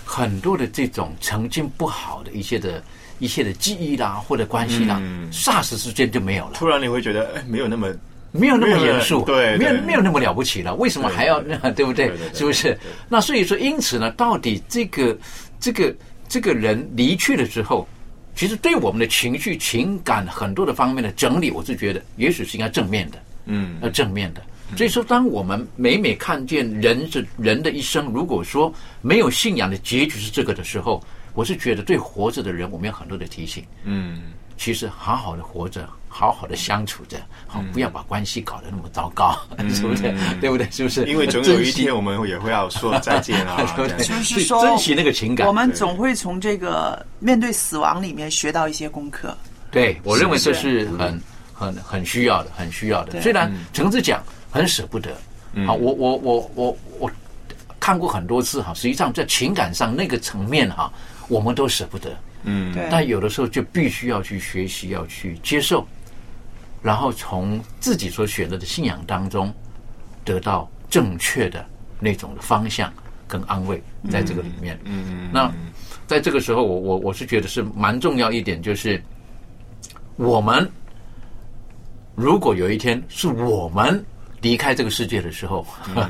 [0.05, 2.83] 很多的这种曾经不好的一些的
[3.19, 6.53] 一些的记忆啦，或者关系啦，嗯霎时之间就没有了。
[6.55, 7.89] 突然你会觉得，哎，没有那么
[8.31, 12.29] 没有那么严肃，对，没有没有那么了不起了，为什么还要那 对不对对对？
[12.29, 12.79] 对是不是？
[13.09, 15.17] 那所以说，因此呢，到底这个
[15.59, 15.95] 这个
[16.29, 17.89] 这个人离去了之后，
[18.37, 24.43] 其实对我们的情绪、情感很多的方面的整理，我是觉得也许是应该正面的，嗯要，正面的。
[24.77, 31.03] 所以说，当我们每每看见人这人的一生，如果说没有信仰的结局是这个的时候，
[31.35, 33.65] 我是觉得对活着的人，我们有很多的提醒。
[33.85, 37.17] 嗯，其实好好的活着，好好的相处着，
[37.47, 39.39] 好不要把关系搞得那么糟糕，
[39.73, 40.15] 是不是？
[40.41, 40.69] 对不对？
[40.71, 41.07] 是不是？
[41.07, 44.05] 因为总有一天我们也会要说再见啊 对不对？
[44.05, 45.47] 就是说珍惜那个情感。
[45.47, 49.37] 我们总会从这个面对死亡里面学到一些功课。
[49.71, 53.21] 对我认为这是是很很很需要的，很需要的。
[53.21, 54.23] 虽然橙子讲
[54.59, 55.13] 很舍不得，
[55.67, 57.11] 啊，我我我我我
[57.79, 60.93] 看过很多次哈，实际上在情感上那个层面哈，
[61.29, 62.11] 我们都舍不得。
[62.43, 62.75] 嗯。
[62.75, 62.89] 对。
[62.91, 65.87] 但有的时候就必须要去学习，要去接受，
[66.83, 69.55] 然后从自己所选择的信仰当中
[70.25, 71.65] 得到正确的
[72.01, 72.93] 那种的方向
[73.29, 73.81] 跟安慰，
[74.11, 74.77] 在这个里面。
[74.83, 75.05] 嗯。
[75.09, 75.53] 嗯，那
[76.09, 79.01] 在这个时候，我我我是觉得是蛮重要一点，就是
[80.17, 80.69] 我们
[82.17, 84.05] 如果有一天是我们
[84.41, 85.67] 离开这个世界的时候，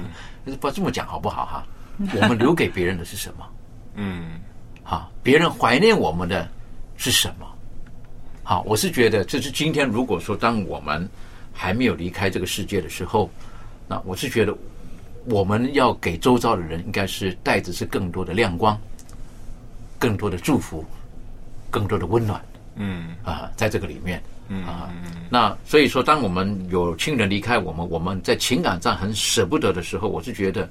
[0.60, 1.66] 不这么讲好不好哈？
[2.14, 3.46] 我们留给别人的是什么？
[3.94, 4.40] 嗯
[4.82, 6.48] 好，别人怀念我们的
[6.96, 7.46] 是什么？
[8.42, 11.06] 好，我是觉得这是今天如果说当我们
[11.52, 13.28] 还没有离开这个世界的时候，
[13.86, 14.56] 那我是觉得
[15.26, 18.80] 我们要给周遭的人应该是带着是更多的亮光，
[19.98, 20.84] 更多的祝福，
[21.70, 22.40] 更多的温暖
[22.76, 24.22] 嗯啊，在这个里面。
[24.49, 24.90] 嗯啊，
[25.30, 30.68] 那所以说，当我们有亲人离开我们，我们在情感上很舍不得的时候，我是觉得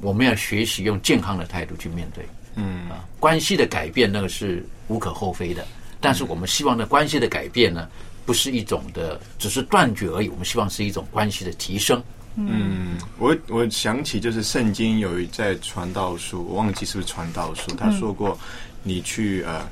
[0.00, 2.24] 我们要学习用健康的态度去面对。
[2.56, 5.64] 嗯啊，关系的改变那个是无可厚非的，
[6.00, 7.88] 但是我们希望的关系的改变呢，
[8.26, 12.02] 不是一种的只是断绝而已，我们希望是一种关系的提升。
[12.34, 18.38] 嗯，我我想起就是圣经有一在传道书，我忘记是不是传道书，他说过，
[18.82, 19.64] 你去呃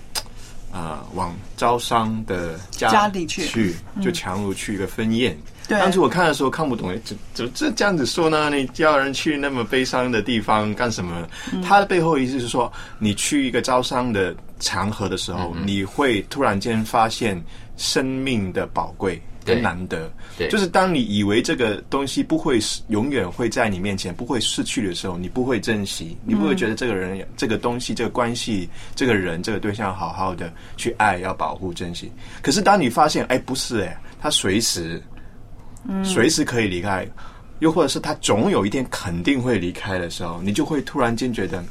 [0.77, 5.37] 呃往招商的家家里去去，嗯就强如去一个婚宴。
[5.66, 8.51] 对当时我看的时候看不懂，哎怎怎这这样子说呢？
[8.51, 11.27] 你叫人去那么悲伤的地方干什么？
[11.53, 17.43] 嗯他的背后意思是说，你去一个招商的场合的时候，你会突然间发现
[17.77, 20.12] 生命的宝贵跟难得。
[20.36, 32.12] 对就是当你以为这个东西不会是永远会在你面前不会逝去的时候，你不会珍惜，你不会觉得这个人、这个东西、这个关系、这个人、这个对象好好的去爱、要保护、珍惜。
[32.42, 35.03] 可是当你发现，哎，不是哎，他随时，
[36.05, 37.07] 随时可以离开，
[37.61, 41.64] 又或者是他总有一天肯定会离开的时候，你就会突然间觉得。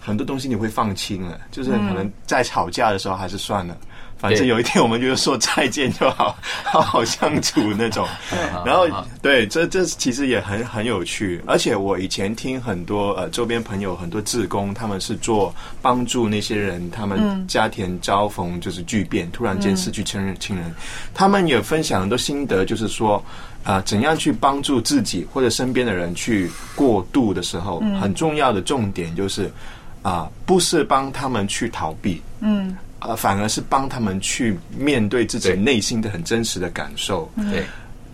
[0.00, 3.76] 很多东西你会放轻了，就是嗯可能在吵架的时候还是算了。
[4.18, 8.06] 反正有一天我们就说再见就好， 好好相处那种。
[8.66, 8.86] 然后
[9.22, 11.40] 对，这这其实也很很有趣。
[11.46, 20.74] 而且我以前听很多呃周边朋友很多志工，他们是做帮助那些人，他们嗯家庭遭逢就是巨变，突然间失去亲人亲人，
[21.14, 23.24] 他们也分享很多心得，就是说。
[23.64, 29.52] 啊、怎样去帮助自己或者身边的人去过渡的时候，嗯很重要的重点就是
[30.00, 37.30] 啊、不是帮他们去逃避，嗯呃，反而是帮他们去面对自己内心的很真实的感受。
[37.50, 37.64] 对，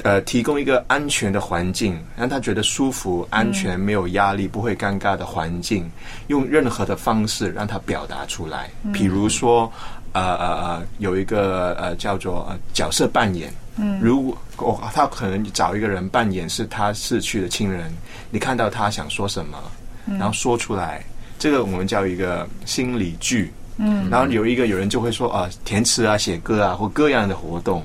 [0.03, 5.91] 呃，提供一个安全的环境，让他觉得舒服、安全、没有压力、不会尴尬的环境，
[6.27, 8.69] 用任何的方式让他表达出来。
[8.83, 9.73] 嗯比如说，
[10.13, 13.51] 呃呃呃，有一个呃叫做、呃、角色扮演。
[13.77, 17.93] 嗯如果哦，他可能找一个人扮演是他逝去的亲人，
[18.31, 19.59] 你看到他想说什么，
[20.07, 21.03] 嗯然后说出来，
[21.39, 23.51] 这个我们叫一个心理剧。
[23.77, 24.09] 嗯。
[24.11, 27.85] 然后有一个有人就会说啊，填词啊、写歌啊或各样的活动，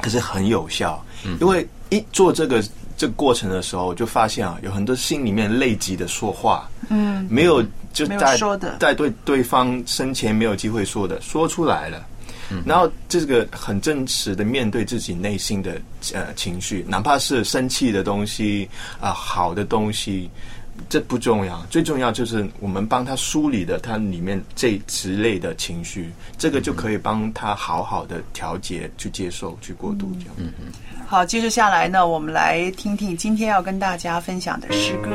[0.00, 1.04] 可是很有效，
[1.40, 2.62] 因为一做这个
[2.96, 8.76] 这个过程的时候，就发现啊，有很多心里面累积的说话，嗯，没有就在说的。
[8.78, 12.04] 在对对方生前没有机会说的，说出来了。
[12.50, 12.62] 嗯。
[12.66, 15.80] 然后这个很真实的面对自己内心的
[16.12, 18.68] 呃情绪，哪怕是生气的东西
[19.00, 20.30] 啊、好的东西，
[20.88, 30.34] 这不重要，最重要就是我们帮他梳理的他里面这之类的情绪，这个就可以帮他好好的调节、去接受、去过渡这样。
[30.36, 30.72] 嗯嗯。
[31.06, 35.10] 好，接着下来呢，我们来听听今天要跟大家分享的诗歌。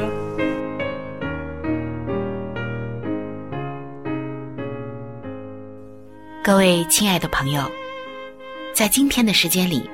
[6.44, 7.64] 各位亲爱的朋友，
[8.74, 9.90] 在今天的时间里，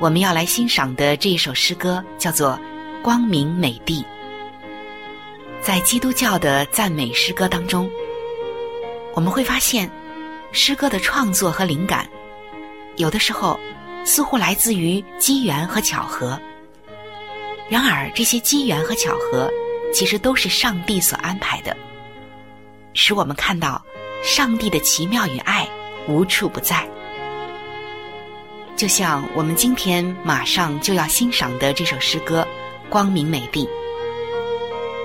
[0.00, 2.58] 我们要来欣赏的这一首诗歌叫做
[3.02, 4.02] 《光明美地》。
[5.62, 7.88] 在基督教的赞美诗歌当中，
[9.14, 9.88] 我们会发现，
[10.50, 12.04] 诗歌的创作和灵感，
[12.96, 13.58] 有的时候
[14.04, 16.38] 似乎来自于机缘和巧合。
[17.70, 19.48] 然而，这些机缘和巧合，
[19.94, 21.76] 其实都是上帝所安排的，
[22.92, 23.80] 使我们看到
[24.20, 25.66] 上帝的奇妙与爱
[26.08, 26.84] 无处不在。
[28.76, 32.44] 就像我们今天马上就要欣赏的这首诗歌
[32.90, 33.64] 《光明美地》，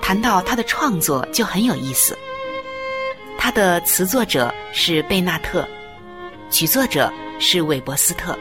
[0.07, 2.17] 谈到他的创作就很有意思。
[3.37, 5.67] 他的词作者是贝纳特，
[6.49, 8.33] 曲作者是韦伯斯特。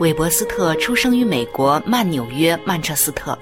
[0.00, 3.38] 韦伯斯特出生于美国曼纽约曼彻斯特，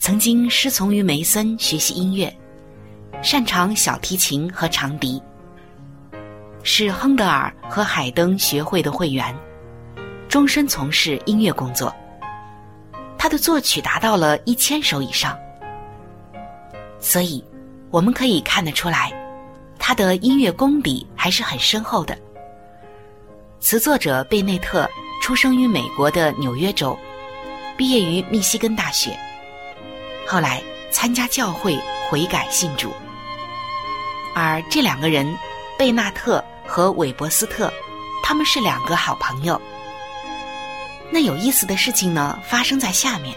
[0.00, 2.36] 曾经师从于梅森学习音乐，
[3.22, 5.22] 擅长小提琴和长笛，
[6.64, 9.32] 是亨德尔和海登学会的会员，
[10.28, 11.94] 终身从事音乐工作。
[13.16, 15.38] 他的作曲达到了一千首以上，
[17.02, 17.44] 所以
[17.90, 19.12] 我们可以看得出来，
[19.78, 22.16] 他的音乐功底还是很深厚的。
[23.60, 24.88] 词作者贝内特
[25.20, 26.96] 出生于美国的纽约州，
[27.76, 29.18] 毕业于密西根大学，
[30.26, 31.78] 后来参加教会
[32.08, 32.92] 悔改信主。
[34.34, 35.36] 而这两个人，
[35.76, 37.70] 贝纳特和韦伯斯特，
[38.22, 39.60] 他们是两个好朋友。
[41.10, 43.36] 那有意思的事情呢，发生在下面。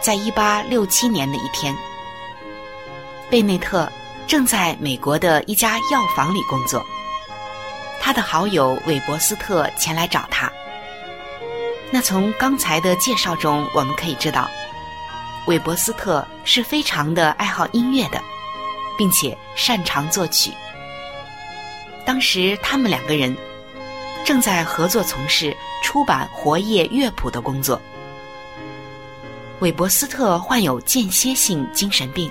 [0.00, 1.76] 在一八六七年的一天，
[3.30, 3.90] 贝内特
[4.26, 6.84] 正在美国的一家药房里工作。
[8.00, 10.50] 他的好友韦伯斯特前来找他。
[11.90, 14.48] 那从刚才的介绍中，我们可以知道，
[15.46, 18.18] 韦伯斯特是非常的爱好音乐的，
[18.96, 20.50] 并且擅长作曲。
[22.06, 23.36] 当时他们两个人
[24.24, 27.78] 正在合作从事出版活页乐谱的工作。
[29.60, 32.30] 韦伯斯特患有间歇性精神病。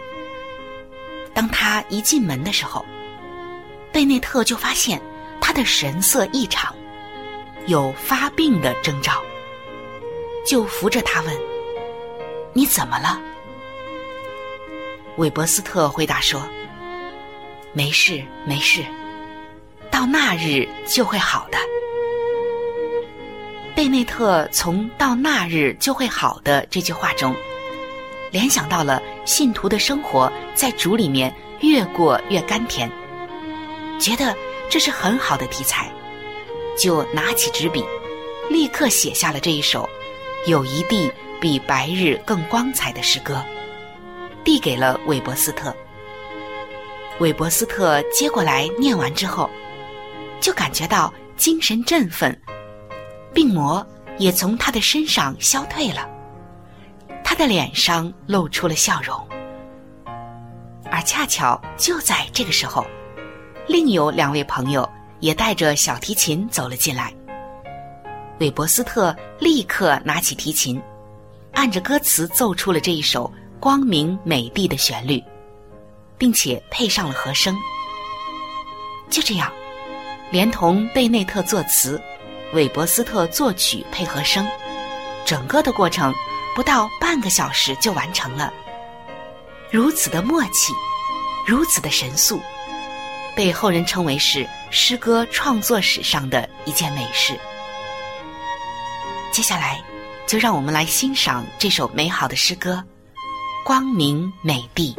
[1.38, 2.84] 当他一进门的时候，
[3.94, 5.00] 贝内特就发现。
[5.40, 6.76] 他的神色异常，
[7.68, 9.24] 有发病的征兆，
[10.46, 11.34] 就扶着他问
[12.52, 13.22] ：“你怎么了？”
[15.16, 16.46] 韦伯斯特回答说
[17.72, 18.84] ：“没事，没事，
[19.90, 21.58] 到那日就会好的。”
[23.74, 27.34] 贝内特从“到那日就会好的”这句话中，
[28.32, 32.92] 联想到了信徒的生活在主里面越过越甘甜，
[34.00, 34.36] 觉得。
[34.70, 35.90] 这是很好的题材，
[36.78, 37.82] 就拿起纸笔，
[38.50, 39.90] 立刻写下了这一首
[40.46, 41.10] “有一地
[41.40, 43.42] 比白日更光彩”的诗歌，
[44.44, 45.74] 递给了韦伯斯特。
[47.20, 49.50] 韦伯斯特接过来念完之后，
[50.42, 52.38] 就感觉到精神振奋，
[53.34, 56.06] 病魔也从他的身上消退了，
[57.38, 59.16] 的脸上露出了笑容。
[60.90, 62.86] 而恰巧就在这个时候，
[63.68, 67.14] 另有两位朋友也带着小提琴走了进来。
[68.40, 70.82] 韦伯斯特立刻拿起提琴，
[71.54, 75.22] 按着歌词奏出了这一首光明美丽的旋律，
[76.18, 77.56] 并且配上了和声。
[79.10, 79.52] 就这样，
[80.32, 82.00] 连同贝内特作词，
[82.54, 84.46] 韦伯斯特作曲配和声，
[85.26, 86.14] 整个的过程
[86.58, 88.52] 不到半个小时就完成了。
[89.70, 90.74] 如此的默契，
[91.46, 92.42] 如此的神速，
[93.36, 97.40] 被后人称为是诗歌创作史上的一件美事。
[99.32, 99.80] 接下来，
[100.26, 102.84] 就让我们来欣赏这首美好的诗歌
[103.64, 104.96] 《光明美丽》。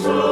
[0.00, 0.31] 听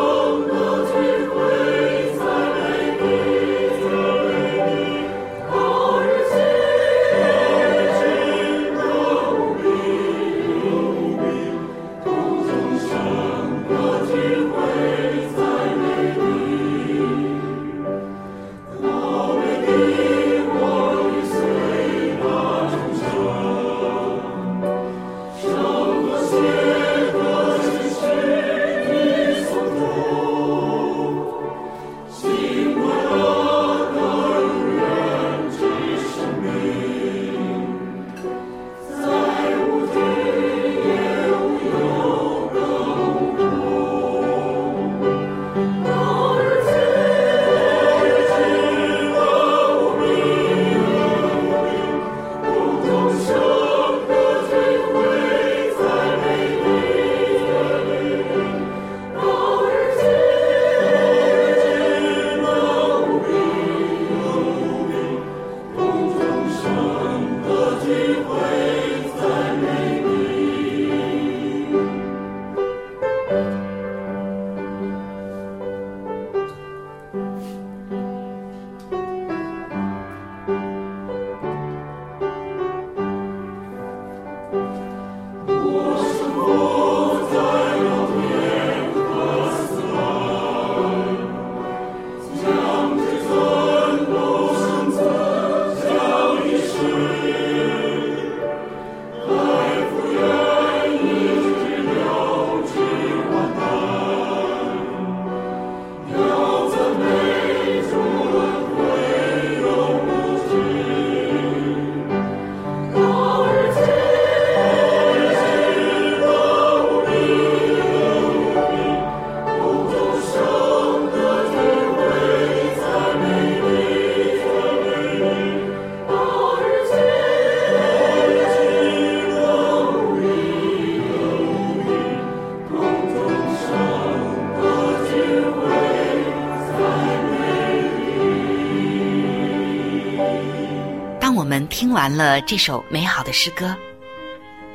[142.01, 143.77] 完了这首美好的诗歌，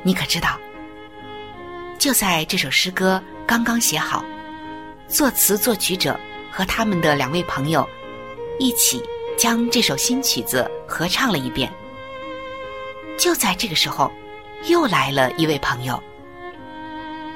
[0.04, 0.56] 你可知道？
[1.98, 4.24] 就在这首诗歌刚刚写好，
[5.08, 6.16] 作词作曲者
[6.52, 7.84] 和他们的两位朋友
[8.60, 9.02] 一起
[9.36, 11.68] 将这首新曲子合唱了一遍。
[13.18, 14.08] 就在这个时候，
[14.68, 16.00] 又来了一位朋友。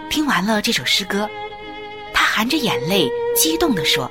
[0.09, 1.29] 听完了这首诗歌，
[2.15, 4.09] 他含着眼泪，激动地说：“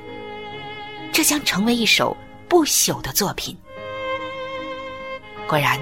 [1.13, 2.17] 这将成为一首
[2.49, 3.57] 不朽的作品。”
[5.49, 5.79] 果然，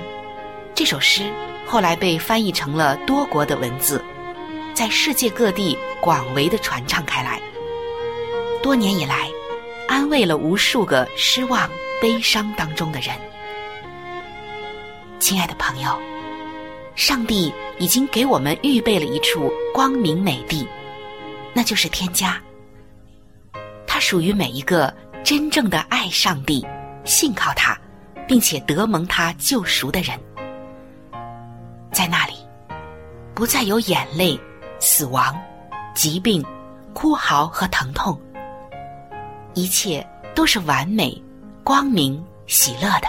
[0.74, 1.30] 这首诗
[1.66, 4.02] 后来被翻译成了多国的文字，
[4.74, 7.42] 在世界各地广为的传唱开来。
[8.64, 9.30] 多年以来，
[9.86, 11.70] 安慰了无数个失望、
[12.02, 13.14] 悲伤当中的人。
[15.20, 16.00] 亲爱的朋友，
[16.96, 20.66] 上帝已经给我们预备了一处光明美地，
[21.54, 22.42] 那就是天家。
[23.86, 24.96] 它属于每一个
[25.26, 26.66] 真正的爱上帝、
[27.04, 27.78] 信靠他。
[28.28, 30.20] 并且得蒙他救赎的人，
[31.92, 32.34] 在那里，
[33.34, 34.40] 不再有眼泪、
[34.80, 35.36] 死亡、
[35.96, 36.46] 疾病
[36.94, 38.20] 哭嚎和疼痛，
[39.54, 40.06] 一切
[40.36, 41.20] 都是完美、
[41.64, 43.08] 光明、喜乐的。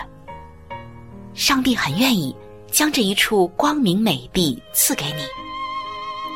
[1.34, 2.34] 上帝很愿意
[2.70, 5.22] 将这一处光明美地赐给你，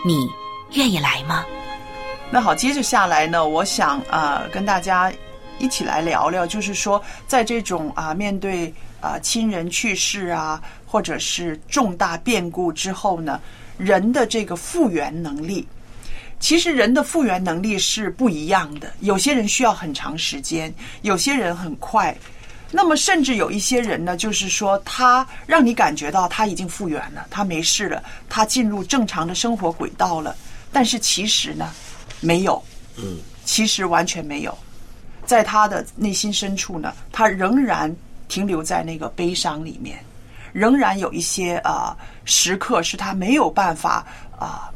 [0.04, 0.28] 你
[0.72, 1.44] 愿意来吗？
[2.30, 5.12] 那好，接着下来呢，我想呃跟大家
[5.58, 13.40] 一起来聊聊，就是说在这种啊面对啊亲人去世啊，或者是重大变故之后呢，
[13.78, 15.66] 人的这个复原能力。
[16.40, 22.16] 其实人的复原能力是不一样的，有些人需要很长时间，有些人很快。
[22.74, 30.34] 那么甚至有一些人呢，就是说他让你感觉到他已经复原了，他没事了，他进入正常的生活轨道了。
[30.72, 31.70] 但是其实呢，
[32.18, 32.60] 没有，
[32.96, 34.56] 嗯，其实完全没有，
[35.24, 37.94] 在他的内心深处呢，他仍然
[38.28, 39.98] 停留在那个悲伤里面，
[40.52, 44.04] 仍然有一些啊时刻是他没有办法
[44.38, 44.68] 啊。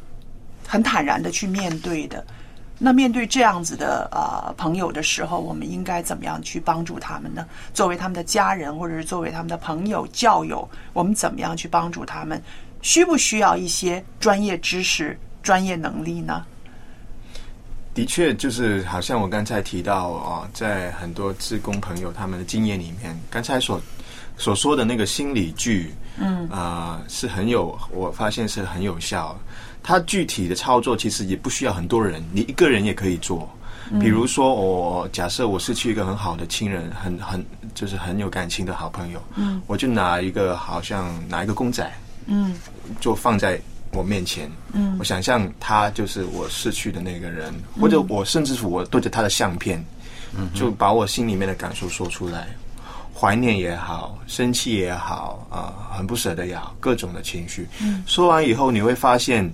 [0.69, 2.27] 很坦然的去面对的，
[2.77, 7.47] 那面对这样子的呃朋友的时候，我们应该怎么样去帮助他们呢？
[7.73, 12.43] 作为他们的家人，或者是作为他们的朋友、教友，我们怎么样去帮助他们？
[12.83, 16.45] 需不需要一些专业知识、专业能力呢？
[17.97, 23.81] 的确，就是好像我刚才提到啊，在很多志工朋友他们的经验里面，刚才所
[24.37, 29.35] 所说的那个心理剧，嗯啊，是很有，我发现是很有效。
[29.83, 33.49] 它具体的操作其实也不需要很多人，你一个人也可以做。
[33.99, 37.43] 比如说，我假设我失去一个很好的亲人，很很
[37.75, 41.91] 就是很有感情的好朋友，嗯，我就拿一个好像拿一个公仔，
[42.27, 42.55] 嗯，
[43.01, 43.59] 就放在
[43.97, 49.83] 我面前，嗯，我想象他就是我逝去的那个人，或者我甚至是我对着他的相片，
[50.37, 52.47] 嗯，就把我心里面的感受说出来。
[53.19, 57.67] 怀念也好，生气也好，啊，很不舍得也好，各种的情绪。
[57.81, 59.51] 嗯，说完以后，你会发现，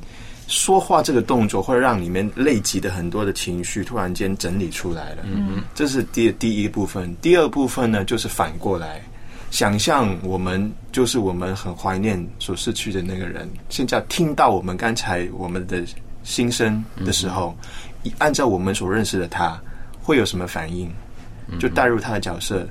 [0.49, 5.23] 说话这个动作会让里面累积的很多的情绪突然间整理出来了。
[5.25, 7.15] 嗯这是第第一部分。
[7.23, 9.01] 第二部分呢，就是反过来，
[9.53, 15.85] 想象我们就是我们很怀念所失去的那个人，现在听到我们刚才我们的
[16.25, 17.55] 心声的时候，
[18.17, 19.61] 按照我们所认识的他，
[20.03, 20.91] 会有什么反应？
[21.61, 22.67] 就带入他的角色。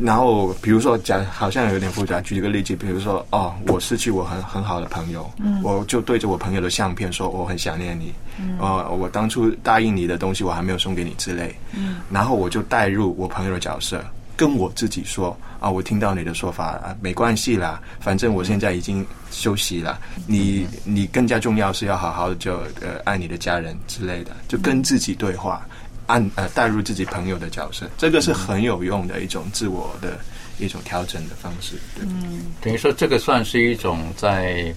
[0.00, 2.20] 然后，比如说讲，好像有点复杂。
[2.20, 8.12] 举一个例子，比如说，哦，我失去我很很好的朋友，嗯我就对着我朋友的相片说，我很想念你。
[8.38, 11.52] 嗯哦，我当初答应你的东西，我还没有送给你之类。
[11.76, 14.04] 嗯然后我就带入我朋友的角色，
[14.36, 19.98] 跟我自己说啊，我听到你的说法啊，没关系啦，反正我现在已经休息了。
[20.26, 25.66] 你你更加重要是要好好的就呃爱你的家人之类的，就跟自己对话。
[26.06, 30.18] 按呃带入自己朋友的角色，这个是很有用的一种自我的
[30.58, 31.76] 一种调整的方式。
[31.94, 34.70] 对，嗯等于说这个算是一种在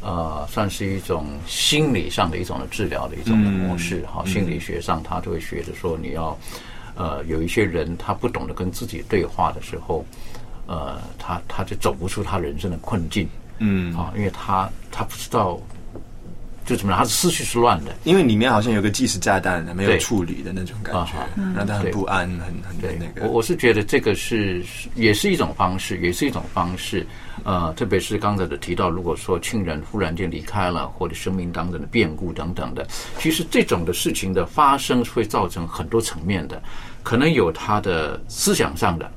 [0.00, 6.36] 呃，算是一种心理上的一种的治疗的一种的模式哈、嗯心理学上，他就会学着说，你要
[6.96, 10.04] 呃，有一些人他不懂得跟自己对话的时候，
[10.66, 13.28] 呃，他他就走不出他人生的困境
[13.58, 13.94] 嗯。
[13.96, 15.60] 啊，因为他他不知道
[16.66, 17.96] 就怎么样，他的思绪是乱的。
[18.04, 23.26] 因为里面好像有个计时炸弹没有处理的那种感觉啊，让他很不安，很很对那个。
[23.26, 24.62] 我我是觉得这个是
[24.96, 27.06] 也是一种方式，也是一种方式。
[27.44, 32.84] 呃，特别是刚才的提到，如果说亲人忽然间离开了，或者生命当中的变故等等的，
[33.18, 36.60] 其实这种的事情的发生会造成很多层面的，
[37.04, 39.08] 可能有他的思想上的，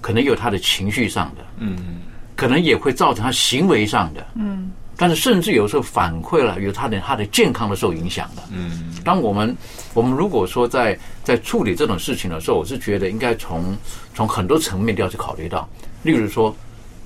[0.00, 2.02] 可能有他的情绪上的，嗯，
[2.36, 4.70] 可能也会造成他行为上的，嗯
[5.00, 8.42] 但是甚至有时候反馈了，有他的他的健康的受影响的。
[8.50, 9.56] 嗯，当我们
[9.94, 13.76] 我们如果说在在处理这种事情的时候，我是觉得应该从
[14.12, 15.68] 从很多层面都要去考虑到，
[16.02, 16.54] 例如说，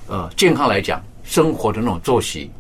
[0.07, 2.51] 呃，健康来讲，生活的那种作息，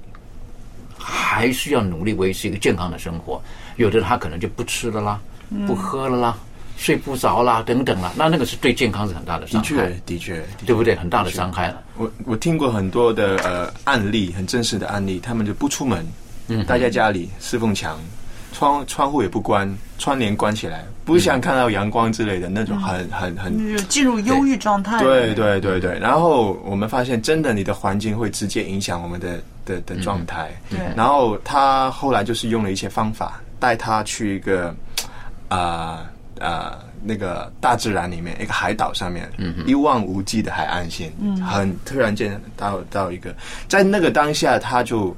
[0.99, 3.43] 还是要努力维持一个健康的生活。
[3.77, 5.19] 有的他可能就不吃了啦，
[5.49, 6.37] 嗯不喝了啦，
[6.77, 10.97] 睡不着啦，等等啦，那那个是对健康是很大的的伤害确，，的确，对不对？
[10.97, 11.83] 很大的伤害了。
[11.97, 16.05] 我我听过很多的呃案例，很真实的案例，他们就不出门，
[16.49, 17.99] 嗯待在家里侍奉墙，
[18.53, 24.99] 窗窗户也不关，窗帘关起来，不想看到阳光之类的那种很很很就是进入忧郁状态。
[24.99, 30.51] 对对对对，然后我们发现，真的你的环境会直接影响我们的的的状态。
[30.69, 34.75] 对然后他后来就是用了一些方法，带他去一个
[35.49, 36.07] 啊
[36.43, 43.35] 啊、那个大自然里面，一个海岛上面，嗯一望无际的海岸线，嗯很突然间到到一个，
[43.69, 45.17] 在那个当下，他就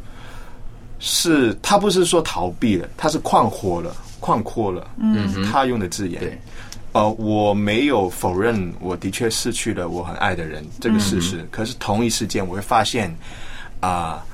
[0.99, 5.51] 是他不是说逃避了，他是旷豁了，旷阔了，嗯哼。
[5.51, 6.20] 他用的字眼。
[6.20, 6.39] 对，
[6.93, 13.14] 呃，我没有否认我的确失去了我很爱的人这个事实，可是同一时间我会发现
[13.81, 14.25] 啊、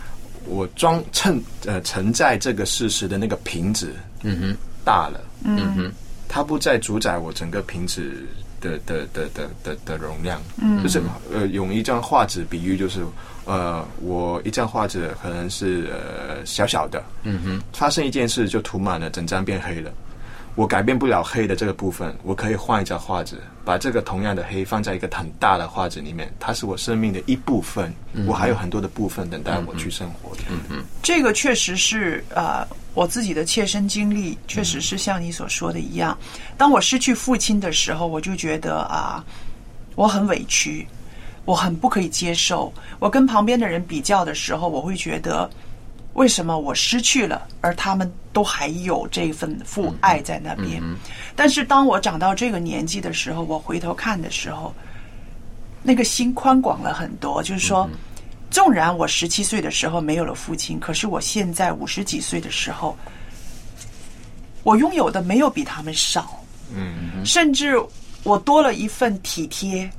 [0.46, 5.92] 我装承呃承载这个事实的那个瓶子，嗯哼，大了，嗯哼，
[6.32, 8.24] 它不再主宰我整个瓶子
[8.60, 10.80] 的的的的的的容量，嗯。
[10.80, 11.02] 就是
[11.32, 13.04] 呃，用一张画纸比喻，就是
[13.46, 19.90] 呃，我一张画纸可能是呃小小的，嗯哼，发生一件事就涂满了，整张变黑了。
[20.54, 23.36] 我改变不了黑的这个部分，我可以换一张画纸，
[23.70, 27.94] 把这个同样的黑放在一个很大的画纸里面，它是我生命的一部分。
[28.14, 30.32] 嗯我还有很多的部分等待我去生活。
[30.50, 36.18] 嗯嗯，这个确实是呃我自己的切身经历，确实是像你所说的一样。
[36.58, 39.24] 当我失去父亲的时候，我就觉得啊，
[39.94, 40.84] 我很委屈，
[41.44, 42.72] 我很不可以接受。
[42.98, 45.48] 我跟旁边的人比较的时候，我会觉得，
[46.20, 50.82] 为什么我失去了，而他们都还有这份父爱在那边？
[51.34, 54.74] 但是当我长到这个年纪的时候，我回头看的时候，
[55.82, 57.42] 那个心宽广了很多。
[57.42, 57.88] 就是说，
[58.50, 62.94] 纵然我十七岁的时候没有了父亲，可是我现在五十几岁的时候，
[64.62, 66.38] 我拥有的没有比他们少，
[66.76, 67.82] 嗯甚至
[68.24, 69.90] 我多了一份体贴，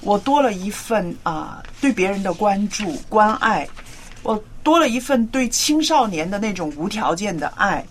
[0.00, 3.68] 我多了一份啊、对别人的关注关爱，
[4.22, 7.84] 我多了一份对青少年的那种无条件的爱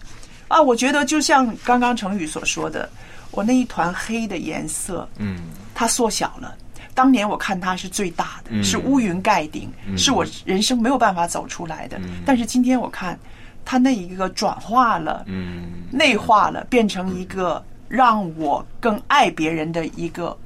[0.47, 0.61] 啊！
[0.61, 2.89] 我觉得就像刚刚成宇所说的，
[3.31, 5.39] 我那一团黑的颜色，嗯
[5.73, 6.55] 它缩小了。
[6.93, 11.97] 当年我看它是最大的，嗯是乌云盖顶，嗯是我人生没有办法走出来的。
[11.99, 13.17] 嗯但是今天我看，
[13.63, 20.37] 它那一个转化了，嗯内化了，变成一个让我更爱别人的一个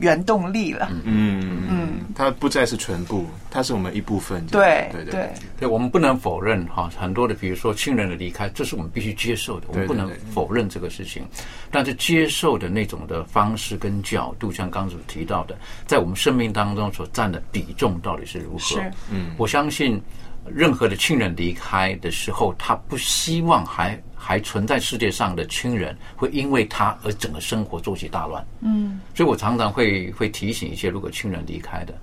[0.00, 0.90] 原动力了。
[1.04, 4.44] 嗯嗯，它不再是全部，它是我们一部分。
[4.46, 5.30] 对对对，
[5.60, 11.22] 对，我们不能否认哈，很多的，比如说亲人的离开，这是我们必须接受的，我们不能否认这个事情。
[11.70, 18.58] 但是接受的那种的方式跟角度，像刚才所提到的，在我们生命当中所占的比重到底是如何？
[18.58, 20.00] 是嗯我相信
[20.46, 28.44] 任何的亲人离开的时候，他不希望还还存在世界上的亲人会因为他而整个生活作息大乱。
[28.60, 31.94] 嗯所以我常常会会提醒一些，如果亲人离开的，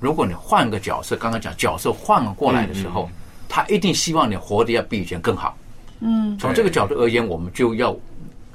[0.00, 3.08] 如果你换个角色，刚刚讲角色换过来的时候，
[3.48, 5.56] 他一定希望你活得要比以前更好。
[6.00, 7.94] 嗯，从这个角度而言，我们就要，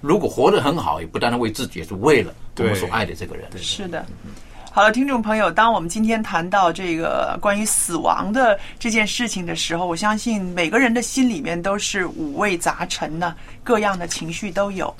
[0.01, 3.47] 如果活得很好，也不单单为自己，也是为了我们所爱的这个人。
[3.57, 4.05] 是的。
[4.75, 14.93] 好了，听众朋友，当我们今天谈到这个关于死亡的这件事情的时候，我相信每个人的心里面都是五味杂陈呢，各样的情绪都有。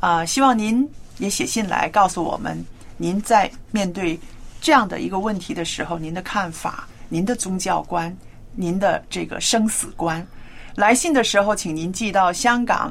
[0.00, 0.88] 啊、希望您
[1.18, 2.64] 也写信来告诉我们，
[2.96, 4.18] 您在面对
[4.62, 8.16] 这样的一个问题的时候，您的看法、您的宗教观、
[8.54, 10.26] 您的这个生死观。
[10.74, 12.90] 来信的时候，请您寄到香港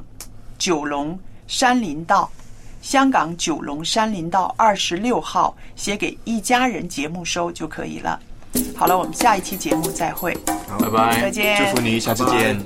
[0.59, 2.29] 九龙山林道。
[2.81, 8.19] 香港九龙山林道二十六号，写给一家人节目收就可以了。
[8.75, 10.35] 好了，我们下一期节目再会，
[10.67, 12.59] 好拜拜再见，祝福你，下次见。